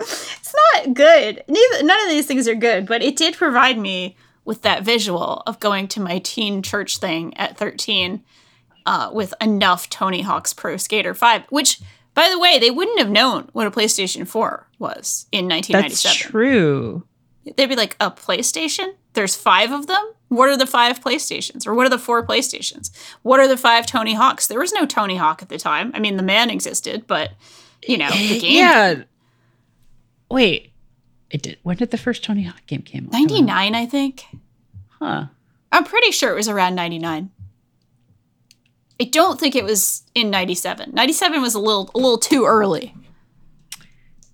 It's 0.00 0.54
not 0.54 0.94
good. 0.94 1.44
Neither 1.46 1.82
none 1.82 2.02
of 2.04 2.08
these 2.08 2.26
things 2.26 2.48
are 2.48 2.54
good, 2.54 2.86
but 2.86 3.02
it 3.02 3.16
did 3.16 3.36
provide 3.36 3.78
me 3.78 4.16
with 4.46 4.62
that 4.62 4.82
visual 4.82 5.42
of 5.46 5.60
going 5.60 5.86
to 5.88 6.00
my 6.00 6.18
teen 6.20 6.62
church 6.62 6.96
thing 6.96 7.36
at 7.36 7.58
13 7.58 8.24
uh, 8.86 9.10
with 9.12 9.34
enough 9.42 9.90
Tony 9.90 10.22
Hawk's 10.22 10.54
Pro 10.54 10.78
Skater 10.78 11.12
5, 11.12 11.44
which 11.50 11.80
by 12.14 12.28
the 12.28 12.38
way, 12.38 12.58
they 12.58 12.70
wouldn't 12.70 12.98
have 12.98 13.10
known 13.10 13.48
what 13.52 13.66
a 13.66 13.70
PlayStation 13.70 14.26
4 14.26 14.66
was 14.78 15.26
in 15.32 15.48
that's 15.48 15.68
1997. 15.68 16.30
true. 16.30 17.06
They'd 17.44 17.66
be 17.66 17.76
like, 17.76 17.96
a 18.00 18.10
PlayStation? 18.10 18.94
There's 19.14 19.34
five 19.34 19.72
of 19.72 19.86
them? 19.86 20.12
What 20.28 20.48
are 20.48 20.56
the 20.56 20.66
five 20.66 21.00
PlayStations? 21.00 21.66
Or 21.66 21.74
what 21.74 21.86
are 21.86 21.90
the 21.90 21.98
four 21.98 22.24
PlayStations? 22.24 22.90
What 23.22 23.40
are 23.40 23.48
the 23.48 23.56
five 23.56 23.86
Tony 23.86 24.14
Hawks? 24.14 24.46
There 24.46 24.60
was 24.60 24.72
no 24.72 24.86
Tony 24.86 25.16
Hawk 25.16 25.42
at 25.42 25.48
the 25.48 25.58
time. 25.58 25.90
I 25.94 25.98
mean, 25.98 26.16
the 26.16 26.22
man 26.22 26.50
existed, 26.50 27.06
but, 27.06 27.32
you 27.82 27.98
know, 27.98 28.10
the 28.10 28.38
game. 28.38 28.56
Yeah. 28.56 29.02
Wait. 30.30 30.72
It 31.30 31.42
did. 31.42 31.58
When 31.62 31.76
did 31.76 31.90
the 31.90 31.98
first 31.98 32.22
Tony 32.24 32.44
Hawk 32.44 32.64
game 32.66 32.82
came 32.82 33.06
out? 33.06 33.12
99, 33.12 33.74
I 33.74 33.86
think. 33.86 34.24
Huh. 35.00 35.26
I'm 35.72 35.84
pretty 35.84 36.10
sure 36.10 36.30
it 36.30 36.36
was 36.36 36.48
around 36.48 36.74
99. 36.74 37.30
I 39.00 39.04
don't 39.04 39.40
think 39.40 39.56
it 39.56 39.64
was 39.64 40.02
in 40.14 40.30
97. 40.30 40.90
97 40.92 41.40
was 41.40 41.54
a 41.54 41.58
little 41.58 41.90
a 41.94 41.98
little 41.98 42.18
too 42.18 42.44
early. 42.44 42.94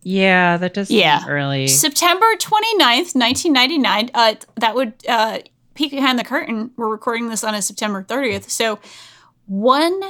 Yeah, 0.09 0.57
that 0.59 0.73
does 0.73 0.89
Yeah. 0.89 1.25
early. 1.27 1.67
September 1.67 2.27
29th, 2.39 3.17
1999. 3.17 4.09
Uh, 4.15 4.35
that 4.55 4.77
would 4.77 4.93
uh, 5.09 5.41
peek 5.75 5.91
behind 5.91 6.17
the 6.17 6.23
curtain. 6.23 6.71
We're 6.77 6.87
recording 6.87 7.29
this 7.29 7.43
on 7.43 7.57
a 7.57 7.61
September 7.61 8.05
30th. 8.05 8.49
So 8.49 8.79
one 9.47 10.01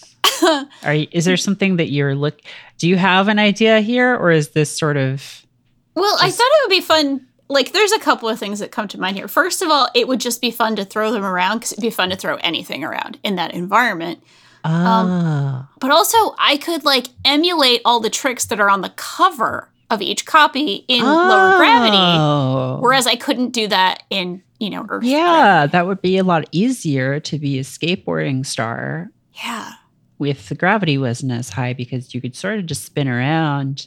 are 0.82 0.94
you, 0.94 1.06
is 1.12 1.24
there 1.24 1.36
something 1.36 1.76
that 1.76 1.90
you're 1.92 2.16
look 2.16 2.40
do 2.78 2.88
you 2.88 2.96
have 2.96 3.28
an 3.28 3.38
idea 3.38 3.80
here 3.80 4.16
or 4.16 4.32
is 4.32 4.50
this 4.50 4.76
sort 4.76 4.96
of 4.96 5.46
Well, 5.94 6.16
I 6.20 6.28
thought 6.30 6.46
it 6.50 6.64
would 6.64 6.74
be 6.74 6.80
fun. 6.80 7.26
Like, 7.48 7.72
there's 7.72 7.92
a 7.92 8.00
couple 8.00 8.28
of 8.28 8.38
things 8.38 8.58
that 8.58 8.72
come 8.72 8.88
to 8.88 8.98
mind 8.98 9.16
here. 9.16 9.28
First 9.28 9.62
of 9.62 9.68
all, 9.70 9.88
it 9.94 10.08
would 10.08 10.20
just 10.20 10.40
be 10.40 10.50
fun 10.50 10.74
to 10.76 10.84
throw 10.84 11.12
them 11.12 11.22
around 11.24 11.58
because 11.58 11.72
it'd 11.72 11.82
be 11.82 11.90
fun 11.90 12.10
to 12.10 12.16
throw 12.16 12.36
anything 12.36 12.82
around 12.82 13.18
in 13.22 13.36
that 13.36 13.52
environment. 13.54 14.22
ah 14.64 15.68
But 15.78 15.90
also, 15.92 16.34
I 16.38 16.56
could 16.56 16.84
like 16.84 17.06
emulate 17.24 17.80
all 17.84 18.00
the 18.00 18.10
tricks 18.10 18.46
that 18.46 18.58
are 18.58 18.70
on 18.70 18.80
the 18.80 18.92
cover 18.96 19.68
of 19.90 20.00
each 20.02 20.24
copy 20.26 20.84
in 20.88 21.04
lower 21.04 21.56
gravity, 21.58 21.96
Oh. 21.96 22.78
whereas 22.80 23.06
I 23.06 23.14
couldn't 23.16 23.50
do 23.50 23.68
that 23.68 24.02
in 24.10 24.42
you 24.62 24.70
know 24.70 24.86
Earth. 24.88 25.04
Yeah, 25.04 25.66
that 25.66 25.86
would 25.86 26.00
be 26.00 26.18
a 26.18 26.24
lot 26.24 26.44
easier 26.52 27.18
to 27.20 27.38
be 27.38 27.58
a 27.58 27.62
skateboarding 27.62 28.46
star 28.46 29.10
yeah, 29.42 29.72
if 30.20 30.48
the 30.48 30.54
gravity 30.54 30.98
wasn't 30.98 31.32
as 31.32 31.50
high 31.50 31.72
because 31.72 32.14
you 32.14 32.20
could 32.20 32.36
sort 32.36 32.58
of 32.58 32.66
just 32.66 32.84
spin 32.84 33.08
around. 33.08 33.86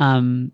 Um, 0.00 0.52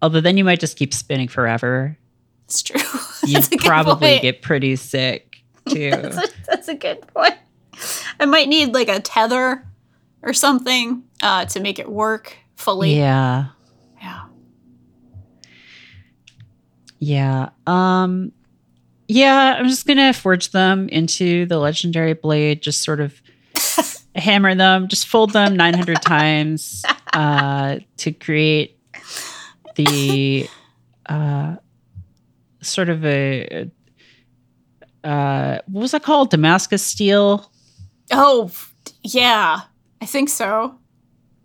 although 0.00 0.20
then 0.20 0.36
you 0.36 0.44
might 0.44 0.60
just 0.60 0.76
keep 0.76 0.94
spinning 0.94 1.28
forever. 1.28 1.98
it's 2.44 2.62
true. 2.62 2.80
You'd 3.24 3.36
that's 3.42 3.48
a 3.48 3.50
good 3.56 3.60
probably 3.60 4.18
get 4.20 4.42
pretty 4.42 4.76
sick 4.76 5.38
too. 5.68 5.90
That's 5.90 6.16
a, 6.16 6.28
that's 6.46 6.68
a 6.68 6.74
good 6.74 7.06
point. 7.08 7.34
I 8.20 8.24
might 8.26 8.48
need 8.48 8.72
like 8.72 8.88
a 8.88 9.00
tether 9.00 9.66
or 10.22 10.32
something 10.32 11.04
uh, 11.22 11.44
to 11.46 11.60
make 11.60 11.78
it 11.78 11.90
work 11.90 12.36
fully. 12.56 12.96
yeah. 12.96 13.48
Yeah. 16.98 17.50
Um, 17.66 18.32
yeah, 19.08 19.56
I'm 19.58 19.68
just 19.68 19.86
gonna 19.86 20.12
forge 20.12 20.50
them 20.50 20.88
into 20.88 21.46
the 21.46 21.58
legendary 21.58 22.14
blade. 22.14 22.62
Just 22.62 22.82
sort 22.82 23.00
of 23.00 23.20
hammer 24.16 24.54
them, 24.54 24.88
just 24.88 25.06
fold 25.06 25.32
them 25.32 25.56
900 25.56 26.02
times 26.02 26.84
uh, 27.12 27.78
to 27.98 28.12
create 28.12 28.78
the 29.76 30.48
uh, 31.06 31.56
sort 32.62 32.88
of 32.88 33.04
a 33.04 33.70
uh, 35.04 35.60
what 35.66 35.82
was 35.82 35.92
that 35.92 36.02
called? 36.02 36.30
Damascus 36.30 36.82
steel. 36.82 37.52
Oh, 38.10 38.50
yeah. 39.02 39.60
I 40.00 40.06
think 40.06 40.28
so. 40.28 40.76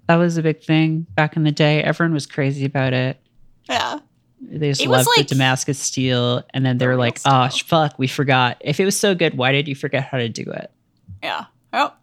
That 0.07 0.15
was 0.15 0.37
a 0.37 0.41
big 0.41 0.63
thing 0.63 1.05
back 1.13 1.35
in 1.35 1.43
the 1.43 1.51
day. 1.51 1.83
Everyone 1.83 2.13
was 2.13 2.25
crazy 2.25 2.65
about 2.65 2.93
it. 2.93 3.21
Yeah. 3.69 3.99
They 4.43 4.69
just 4.69 4.81
It 4.81 4.89
loved 4.89 5.07
like 5.17 5.27
the 5.27 5.35
Damascus 5.35 5.77
steel, 5.79 6.43
and 6.53 6.65
then 6.65 6.77
they 6.77 6.85
the 6.85 6.89
were 6.89 6.97
like, 6.97 7.19
"Oh 7.25 7.47
fuck, 7.49 7.97
we 7.99 8.07
forgot. 8.07 8.57
If 8.61 8.79
it 8.79 8.85
was 8.85 8.97
so 8.97 9.13
good, 9.15 9.37
why 9.37 9.51
did 9.51 9.67
you 9.67 9.75
forget 9.75 10.03
how 10.03 10.17
to 10.17 10.27
do 10.29 10.43
it? 10.43 10.71
Yeah. 11.23 11.45
Oh, 11.73 11.93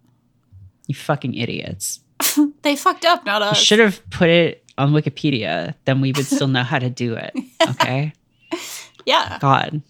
You 0.87 0.95
fucking 0.95 1.35
idiots! 1.35 2.01
they 2.63 2.77
fucked 2.77 3.05
up, 3.05 3.25
not 3.27 3.43
You 3.43 3.49
us. 3.49 3.59
should 3.59 3.81
have 3.81 4.09
put 4.11 4.29
it 4.31 4.65
on 4.79 4.93
Wikipedia. 4.93 5.75
Then 5.85 6.01
we 6.01 6.13
would 6.13 6.27
still 6.27 6.47
know 6.49 6.63
how 6.63 6.79
to 6.79 6.89
do 6.91 7.15
it. 7.15 7.33
Okay, 7.69 8.13
Yeah. 9.05 9.39
God, 9.41 9.83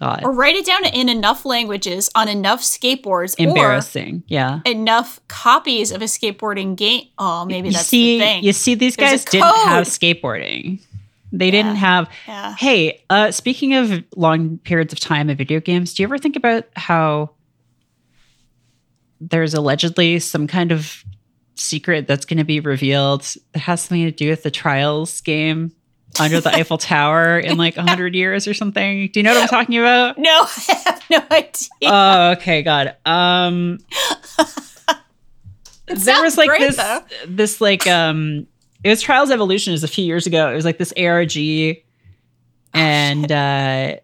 God, 0.00 0.22
Or 0.24 0.32
write 0.32 0.56
it 0.56 0.64
down 0.66 0.84
in 0.86 1.08
enough 1.08 1.44
languages 1.44 2.10
on 2.14 2.28
enough 2.28 2.62
skateboards 2.62 3.34
embarrassing. 3.38 4.24
Yeah. 4.26 4.60
enough 4.64 5.20
copies 5.28 5.92
of 5.92 6.00
a 6.02 6.06
skateboarding 6.06 6.74
game. 6.74 7.04
Oh, 7.18 7.44
maybe 7.44 7.68
you 7.68 7.74
that's 7.74 7.86
see, 7.86 8.18
the 8.18 8.24
thing. 8.24 8.44
you 8.44 8.52
see, 8.52 8.74
these 8.74 8.96
There's 8.96 9.10
guys 9.10 9.24
didn't 9.26 9.44
have 9.66 9.86
skateboarding. 9.86 10.80
They 11.32 11.50
didn't 11.50 11.76
have. 11.76 12.10
yeah. 12.28 12.54
Hey, 12.56 13.02
uh, 13.08 13.30
speaking 13.30 13.74
of 13.74 14.04
long 14.16 14.58
periods 14.58 14.92
of 14.92 15.00
time 15.00 15.30
in 15.30 15.36
video 15.36 15.60
games, 15.60 15.94
do 15.94 16.02
you 16.02 16.06
ever 16.06 16.18
think 16.18 16.36
about 16.36 16.64
how 16.76 17.30
there's 19.20 19.54
allegedly 19.54 20.18
some 20.18 20.46
kind 20.46 20.72
of 20.72 21.04
secret 21.54 22.06
that's 22.06 22.24
going 22.26 22.38
to 22.38 22.44
be 22.44 22.60
revealed 22.60 23.22
that 23.52 23.60
has 23.60 23.80
something 23.82 24.04
to 24.04 24.10
do 24.10 24.28
with 24.30 24.42
the 24.42 24.50
Trials 24.50 25.20
game 25.22 25.72
under 26.20 26.40
the 26.40 26.50
Eiffel 26.54 26.76
Tower 26.78 27.38
in 27.38 27.56
like 27.56 27.76
100 27.76 28.14
years 28.14 28.46
or 28.46 28.52
something. 28.52 29.08
Do 29.12 29.20
you 29.20 29.24
know 29.24 29.32
what 29.32 29.42
I'm 29.42 29.48
talking 29.48 29.78
about? 29.78 30.18
No, 30.18 30.28
I 30.68 30.82
have 30.84 31.02
no 31.10 31.22
idea. 31.30 31.68
Oh, 31.84 32.30
okay, 32.32 32.62
God. 32.62 32.96
Um 33.06 33.78
It 35.88 35.98
there 35.98 36.22
was 36.22 36.36
like 36.38 36.48
great, 36.48 36.60
this 36.60 36.76
though. 36.76 37.00
this 37.26 37.60
like 37.60 37.86
um 37.86 38.46
it 38.84 38.88
was 38.88 39.00
Trials 39.00 39.30
Evolution 39.30 39.72
it 39.72 39.74
was 39.74 39.84
a 39.84 39.88
few 39.88 40.04
years 40.04 40.26
ago. 40.26 40.50
It 40.50 40.54
was 40.54 40.64
like 40.64 40.78
this 40.78 40.92
ARG 40.96 41.36
and 42.74 43.30
uh 43.30 43.96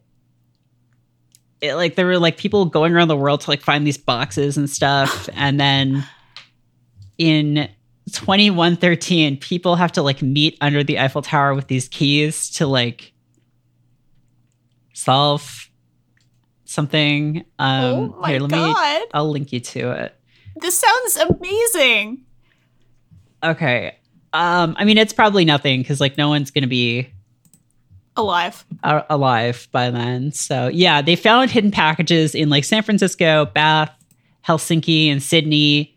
it, 1.60 1.74
like 1.74 1.96
there 1.96 2.06
were 2.06 2.18
like 2.18 2.36
people 2.36 2.66
going 2.66 2.92
around 2.92 3.08
the 3.08 3.16
world 3.16 3.40
to 3.42 3.50
like 3.50 3.62
find 3.62 3.86
these 3.86 3.98
boxes 3.98 4.56
and 4.56 4.68
stuff 4.70 5.28
and 5.34 5.58
then 5.58 6.04
in 7.16 7.68
2113 8.12 9.38
people 9.38 9.76
have 9.76 9.92
to 9.92 10.02
like 10.02 10.22
meet 10.22 10.56
under 10.60 10.84
the 10.84 10.98
Eiffel 10.98 11.22
Tower 11.22 11.54
with 11.54 11.66
these 11.66 11.88
keys 11.88 12.50
to 12.50 12.66
like 12.66 13.12
solve 14.94 15.70
something 16.64 17.44
um 17.58 18.14
oh 18.14 18.16
my 18.20 18.30
here 18.30 18.40
let 18.40 18.50
me 18.50 18.58
god. 18.58 19.02
I'll 19.14 19.30
link 19.30 19.52
you 19.52 19.60
to 19.60 19.90
it. 19.92 20.14
This 20.60 20.78
sounds 20.78 21.16
amazing. 21.16 22.24
Okay. 23.42 23.97
Um, 24.32 24.76
I 24.78 24.84
mean, 24.84 24.98
it's 24.98 25.12
probably 25.12 25.44
nothing 25.44 25.80
because 25.80 26.00
like 26.00 26.18
no 26.18 26.28
one's 26.28 26.50
gonna 26.50 26.66
be 26.66 27.08
Alive. 28.16 28.64
a- 28.82 29.04
alive 29.10 29.68
by 29.72 29.90
then. 29.90 30.32
So 30.32 30.68
yeah, 30.68 31.02
they 31.02 31.16
found 31.16 31.50
hidden 31.50 31.70
packages 31.70 32.34
in 32.34 32.48
like 32.50 32.64
San 32.64 32.82
Francisco, 32.82 33.46
Bath, 33.46 33.90
Helsinki, 34.46 35.06
and 35.08 35.22
Sydney, 35.22 35.96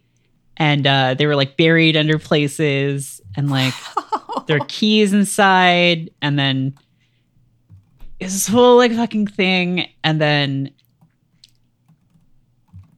and 0.57 0.85
uh, 0.85 1.13
they 1.15 1.25
were 1.25 1.35
like 1.35 1.57
buried 1.57 1.97
under 1.97 2.19
places, 2.19 3.19
and 3.35 3.49
like 3.49 3.73
there 4.47 4.57
are 4.57 4.65
keys 4.67 5.13
inside, 5.13 6.11
and 6.21 6.37
then 6.37 6.75
it's 8.19 8.33
this 8.33 8.47
whole 8.47 8.77
like 8.77 8.93
fucking 8.93 9.27
thing, 9.27 9.89
and 10.03 10.21
then 10.21 10.71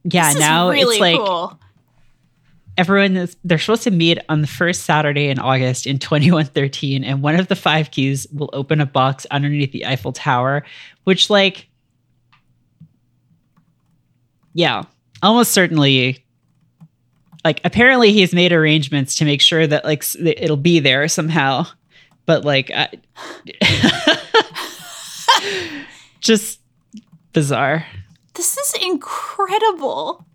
yeah, 0.04 0.26
This 0.28 0.34
is 0.34 0.40
now 0.40 0.68
really 0.70 0.96
it's 0.96 1.00
like 1.00 1.18
cool. 1.18 1.58
Everyone 2.76 3.16
is 3.16 3.36
they're 3.44 3.58
supposed 3.58 3.84
to 3.84 3.90
meet 3.90 4.18
on 4.28 4.40
the 4.40 4.46
first 4.46 4.82
Saturday 4.82 5.28
in 5.28 5.38
August 5.38 5.86
in 5.86 5.98
2113 5.98 7.04
and 7.04 7.22
one 7.22 7.38
of 7.38 7.48
the 7.48 7.56
five 7.56 7.90
keys 7.90 8.26
will 8.32 8.50
open 8.52 8.80
a 8.80 8.86
box 8.86 9.26
underneath 9.30 9.72
the 9.72 9.86
Eiffel 9.86 10.12
Tower 10.12 10.64
which 11.04 11.30
like 11.30 11.68
yeah 14.52 14.82
almost 15.22 15.52
certainly 15.52 16.24
like 17.44 17.60
apparently 17.64 18.12
he's 18.12 18.34
made 18.34 18.52
arrangements 18.52 19.16
to 19.16 19.24
make 19.24 19.40
sure 19.40 19.66
that 19.66 19.84
like 19.84 20.04
it'll 20.16 20.56
be 20.56 20.80
there 20.80 21.06
somehow 21.08 21.64
but 22.26 22.44
like 22.44 22.70
I, 22.70 22.88
just 26.20 26.60
bizarre 27.32 27.86
This 28.34 28.58
is 28.58 28.74
incredible. 28.82 30.26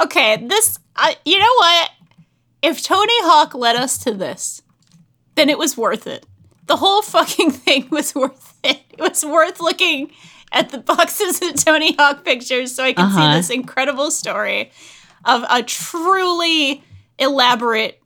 Okay, 0.00 0.36
this 0.46 0.78
I 0.96 1.16
you 1.24 1.38
know 1.38 1.54
what? 1.56 1.90
If 2.62 2.82
Tony 2.82 3.12
Hawk 3.22 3.54
led 3.54 3.76
us 3.76 3.98
to 4.04 4.12
this, 4.14 4.62
then 5.34 5.48
it 5.48 5.58
was 5.58 5.76
worth 5.76 6.06
it. 6.06 6.24
The 6.66 6.76
whole 6.76 7.02
fucking 7.02 7.50
thing 7.64 7.88
was 7.90 8.14
worth 8.14 8.54
it. 8.62 8.80
It 8.90 9.00
was 9.00 9.24
worth 9.24 9.60
looking 9.60 10.12
at 10.52 10.70
the 10.70 10.78
boxes 10.78 11.42
of 11.42 11.54
Tony 11.64 11.94
Hawk 11.94 12.24
pictures 12.24 12.74
so 12.74 12.84
I 12.84 12.92
can 12.92 13.06
Uh-huh. 13.06 13.32
see 13.32 13.38
this 13.38 13.50
incredible 13.50 14.10
story 14.10 14.70
of 15.24 15.44
a 15.50 15.62
truly 15.62 16.82
elaborate 17.18 18.00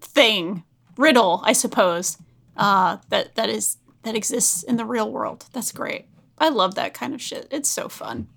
thing, 0.00 0.62
riddle, 0.96 1.40
I 1.44 1.52
suppose, 1.52 2.18
uh, 2.56 2.98
that 3.10 3.34
that 3.34 3.48
is 3.50 3.76
that 4.02 4.14
exists 4.16 4.62
in 4.62 4.76
the 4.76 4.84
real 4.84 5.10
world. 5.10 5.46
That's 5.52 5.72
great. 5.72 6.06
I 6.38 6.48
love 6.48 6.74
that 6.76 6.94
kind 6.94 7.14
of 7.14 7.20
shit. 7.22 7.48
It's 7.50 7.68
so 7.68 7.88
fun. 7.88 8.28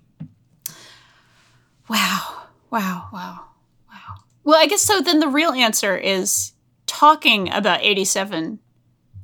Wow. 1.88 2.42
Wow. 2.70 3.08
Wow. 3.12 3.44
Wow. 3.88 4.14
Well, 4.44 4.60
I 4.60 4.66
guess 4.66 4.82
so. 4.82 5.00
Then 5.00 5.20
the 5.20 5.28
real 5.28 5.52
answer 5.52 5.96
is 5.96 6.52
talking 6.86 7.52
about 7.52 7.80
87 7.82 8.58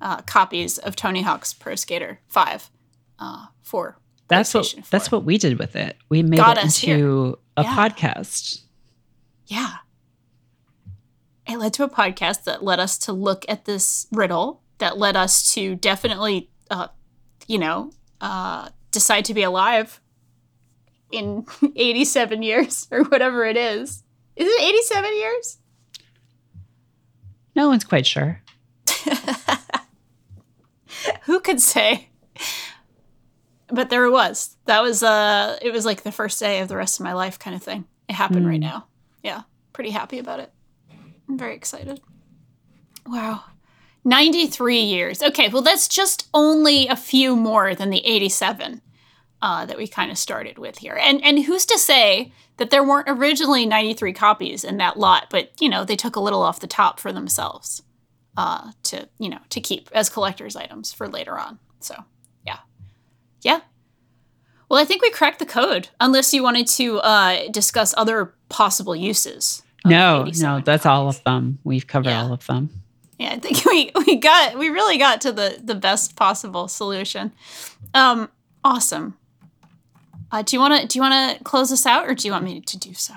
uh, 0.01 0.23
copies 0.23 0.79
of 0.79 0.95
Tony 0.97 1.23
Hawk's 1.23 1.53
Pro 1.53 1.75
Skater 1.75 2.21
5 2.29 2.71
uh, 3.19 3.47
for 3.63 3.99
that's 4.29 4.53
what 4.55 4.65
PlayStation 4.65 4.89
that's 4.91 5.11
what 5.11 5.25
we 5.25 5.39
did 5.39 5.59
with 5.59 5.75
it 5.77 5.97
we 6.09 6.23
made 6.23 6.37
Got 6.37 6.59
it 6.59 6.65
into 6.65 7.39
a 7.57 7.63
Yeah. 7.63 7.75
podcast 7.75 8.61
Yeah. 9.47 9.73
It 11.49 11.59
led 11.59 11.73
to 11.75 11.85
a 11.85 11.89
podcast 11.89 12.45
that 12.45 12.63
led 12.65 12.81
us 12.81 12.99
to 12.99 13.13
look 13.13 13.45
at 13.49 13.65
this 13.67 14.07
riddle, 14.13 14.63
that 14.79 14.99
led 14.99 15.15
us 15.17 15.53
to 15.55 15.77
definitely, 15.77 16.51
uh, 16.71 16.89
you 17.47 17.59
know, 17.59 17.93
uh, 18.21 18.69
decide 18.91 19.25
to 19.27 19.35
be 19.35 19.45
alive 19.45 20.01
in 21.11 21.47
87 21.77 22.43
years 22.43 22.89
or 22.91 23.05
whatever 23.05 23.45
it 23.45 23.57
is. 23.57 24.03
Is 24.37 24.47
it 24.49 24.63
87 24.63 25.17
years? 25.17 25.59
No 27.55 27.69
one's 27.69 27.85
quite 27.85 28.07
sure. 28.07 28.43
Who 31.23 31.41
could 31.41 31.61
say? 31.61 32.09
But 33.69 33.91
there 33.91 34.05
it 34.05 34.11
was. 34.11 34.57
That 34.67 34.83
was 34.83 35.03
uh 35.03 35.59
it 35.63 35.73
was 35.73 35.85
like 35.85 36.03
the 36.03 36.13
first 36.13 36.39
day 36.39 36.61
of 36.61 36.69
the 36.69 36.77
rest 36.77 37.01
of 37.01 37.05
my 37.05 37.13
life 37.15 37.39
kind 37.39 37.57
of 37.57 37.63
thing. 37.63 37.85
It 38.09 38.13
happened 38.15 38.47
right 38.47 38.57
Hmm. 38.57 38.69
now. 38.69 38.87
Yeah. 39.23 39.43
Pretty 39.73 39.91
happy 39.91 40.19
about 40.19 40.41
it. 40.41 40.53
I'm 41.29 41.37
very 41.39 41.55
excited. 41.55 42.01
Wow. 43.07 43.45
93 44.05 44.81
years. 44.81 45.23
Okay, 45.23 45.49
well 45.49 45.63
that's 45.63 45.89
just 45.89 46.29
only 46.33 46.87
a 46.87 46.95
few 46.97 47.35
more 47.37 47.75
than 47.75 47.91
the 47.91 48.05
87 48.07 48.81
uh, 49.43 49.67
that 49.67 49.77
we 49.79 49.87
kind 49.87 50.11
of 50.11 50.19
started 50.19 50.59
with 50.59 50.79
here. 50.79 50.99
And 51.01 51.23
and 51.25 51.45
who's 51.45 51.67
to 51.67 51.79
say 51.79 52.33
that 52.57 52.71
there 52.71 52.83
weren't 52.85 53.09
originally 53.11 53.67
93 53.67 54.13
copies 54.15 54.65
in 54.65 54.79
that 54.79 54.99
lot, 54.99 55.27
but 55.31 55.53
you 55.61 55.69
know, 55.69 55.85
they 55.85 55.97
took 55.97 56.17
a 56.17 56.21
little 56.21 56.43
off 56.43 56.61
the 56.61 56.67
top 56.67 56.99
for 57.01 57.13
themselves 57.13 57.83
uh, 58.37 58.73
to 58.85 59.09
you 59.19 59.29
know 59.29 59.41
to 59.51 59.61
keep 59.61 59.89
as 59.93 60.09
collector's 60.11 60.57
items 60.57 60.93
for 60.93 61.07
later 61.09 61.39
on. 61.39 61.59
So 61.81 61.95
yeah, 62.47 62.59
yeah. 63.43 63.61
Well, 64.69 64.81
I 64.81 64.85
think 64.85 65.03
we 65.03 65.11
cracked 65.11 65.39
the 65.39 65.47
code. 65.47 65.89
Unless 66.01 66.35
you 66.35 66.43
wanted 66.43 66.67
to 66.69 66.99
uh, 66.99 67.49
discuss 67.53 67.95
other 67.97 68.35
possible 68.49 68.97
uses. 68.97 69.63
No, 69.85 70.29
no, 70.41 70.61
that's 70.61 70.85
all 70.85 71.09
of 71.09 71.23
them. 71.23 71.61
We've 71.63 71.87
covered 71.87 72.09
Yeah. 72.11 72.23
all 72.25 72.33
of 72.33 72.45
them. 72.49 72.71
Yeah, 73.19 73.35
I 73.35 73.39
think 73.39 73.65
we 73.67 73.93
we 74.07 74.17
got 74.17 74.59
we 74.59 74.69
really 74.71 74.99
got 74.99 75.21
to 75.21 75.31
the 75.33 75.61
the 75.63 75.75
best 75.77 76.17
possible 76.17 76.67
solution. 76.69 77.33
Um, 77.95 78.29
awesome. 78.65 79.17
Uh, 80.31 80.43
do 80.43 80.57
you 80.57 80.61
want 80.61 80.81
to 80.81 80.87
do 80.87 80.99
you 80.99 81.03
want 81.03 81.39
to 81.39 81.45
close 81.45 81.71
this 81.71 81.87
out, 81.87 82.09
or 82.09 82.15
do 82.15 82.27
you 82.27 82.33
want 82.33 82.45
me 82.45 82.61
to 82.61 82.79
do 82.79 82.95
so? 82.95 83.15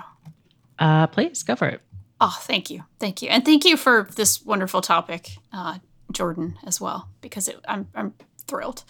Uh, 0.77 1.07
please 1.07 1.43
go 1.43 1.55
for 1.55 1.67
it. 1.67 1.81
Oh, 2.21 2.37
thank 2.41 2.69
you, 2.69 2.83
thank 2.99 3.21
you, 3.21 3.29
and 3.29 3.45
thank 3.45 3.65
you 3.65 3.77
for 3.77 4.07
this 4.15 4.45
wonderful 4.45 4.81
topic, 4.81 5.37
uh, 5.53 5.79
Jordan, 6.11 6.57
as 6.65 6.81
well, 6.81 7.09
because 7.21 7.47
it, 7.47 7.59
I'm 7.67 7.87
I'm 7.95 8.13
thrilled. 8.47 8.83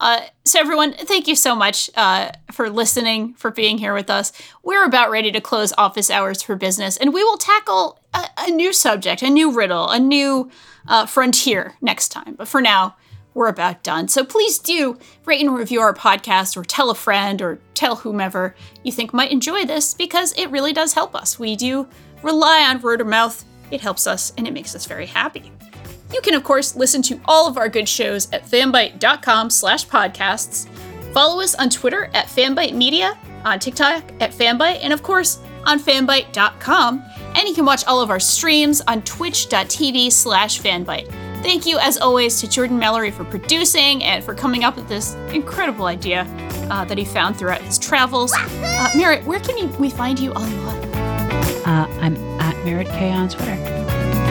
Uh, 0.00 0.22
so 0.46 0.58
everyone, 0.58 0.94
thank 0.94 1.28
you 1.28 1.36
so 1.36 1.54
much 1.54 1.90
uh, 1.94 2.30
for 2.50 2.70
listening, 2.70 3.34
for 3.34 3.50
being 3.50 3.76
here 3.76 3.92
with 3.92 4.08
us. 4.08 4.32
We're 4.62 4.86
about 4.86 5.10
ready 5.10 5.30
to 5.30 5.42
close 5.42 5.74
office 5.76 6.10
hours 6.10 6.42
for 6.42 6.56
business, 6.56 6.96
and 6.96 7.12
we 7.12 7.22
will 7.22 7.36
tackle 7.36 8.00
a, 8.14 8.24
a 8.38 8.50
new 8.50 8.72
subject, 8.72 9.20
a 9.20 9.28
new 9.28 9.52
riddle, 9.52 9.90
a 9.90 9.98
new 9.98 10.50
uh, 10.88 11.04
frontier 11.04 11.74
next 11.82 12.08
time. 12.08 12.34
But 12.34 12.48
for 12.48 12.62
now, 12.62 12.96
we're 13.34 13.48
about 13.48 13.82
done. 13.82 14.08
So 14.08 14.24
please 14.24 14.58
do 14.58 14.98
rate 15.24 15.40
and 15.40 15.54
review 15.54 15.80
our 15.80 15.94
podcast, 15.94 16.56
or 16.56 16.64
tell 16.64 16.90
a 16.90 16.94
friend, 16.94 17.40
or 17.40 17.58
tell 17.74 17.96
whomever 17.96 18.54
you 18.82 18.92
think 18.92 19.12
might 19.12 19.32
enjoy 19.32 19.64
this, 19.64 19.94
because 19.94 20.32
it 20.34 20.50
really 20.50 20.72
does 20.72 20.92
help 20.92 21.14
us. 21.14 21.38
We 21.38 21.56
do 21.56 21.88
rely 22.22 22.66
on 22.68 22.80
word 22.80 23.00
of 23.00 23.06
mouth. 23.06 23.44
It 23.70 23.80
helps 23.80 24.06
us, 24.06 24.32
and 24.36 24.46
it 24.46 24.52
makes 24.52 24.74
us 24.74 24.86
very 24.86 25.06
happy. 25.06 25.52
You 26.12 26.20
can, 26.20 26.34
of 26.34 26.42
course, 26.42 26.74
listen 26.74 27.02
to 27.02 27.20
all 27.26 27.46
of 27.46 27.56
our 27.56 27.68
good 27.68 27.88
shows 27.88 28.30
at 28.32 28.44
fanbyte.com 28.44 29.50
slash 29.50 29.86
podcasts. 29.86 30.68
Follow 31.12 31.40
us 31.40 31.54
on 31.54 31.70
Twitter 31.70 32.10
at 32.14 32.26
fanbyte 32.26 32.74
media, 32.74 33.18
on 33.44 33.58
TikTok 33.58 34.02
at 34.20 34.32
fanbyte, 34.32 34.80
and 34.82 34.92
of 34.92 35.02
course, 35.02 35.38
on 35.64 35.78
fanbyte.com. 35.78 37.04
And 37.36 37.48
you 37.48 37.54
can 37.54 37.64
watch 37.64 37.86
all 37.86 38.00
of 38.00 38.10
our 38.10 38.20
streams 38.20 38.80
on 38.82 39.02
twitch.tv 39.02 40.10
slash 40.10 40.60
fanbyte. 40.60 41.12
Thank 41.42 41.66
you, 41.66 41.78
as 41.78 41.96
always, 41.98 42.40
to 42.40 42.48
Jordan 42.48 42.78
Mallory 42.78 43.10
for 43.10 43.24
producing 43.24 44.04
and 44.04 44.22
for 44.22 44.34
coming 44.34 44.62
up 44.62 44.76
with 44.76 44.88
this 44.88 45.14
incredible 45.32 45.86
idea 45.86 46.26
uh, 46.70 46.84
that 46.84 46.98
he 46.98 47.04
found 47.04 47.36
throughout 47.36 47.60
his 47.62 47.78
travels. 47.78 48.32
Uh, 48.36 48.90
Merritt, 48.94 49.24
where 49.24 49.40
can 49.40 49.76
we 49.78 49.90
find 49.90 50.18
you 50.18 50.32
online? 50.32 50.84
Uh, 51.66 51.86
I'm 52.00 52.16
at 52.40 52.56
Merritt 52.64 52.88
K 52.88 53.10
on 53.10 53.28
Twitter. 53.28 53.56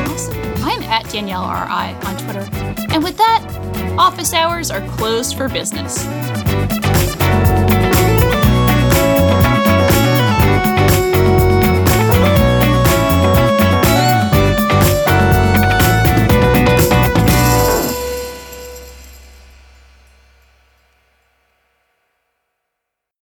Awesome. 0.08 0.38
I'm 0.64 0.84
at 0.84 1.10
Danielle 1.10 1.44
R.I. 1.44 1.94
on 2.06 2.18
Twitter. 2.18 2.48
And 2.94 3.04
with 3.04 3.18
that, 3.18 3.96
office 3.98 4.34
hours 4.34 4.70
are 4.72 4.86
closed 4.90 5.36
for 5.36 5.50
business. 5.50 6.06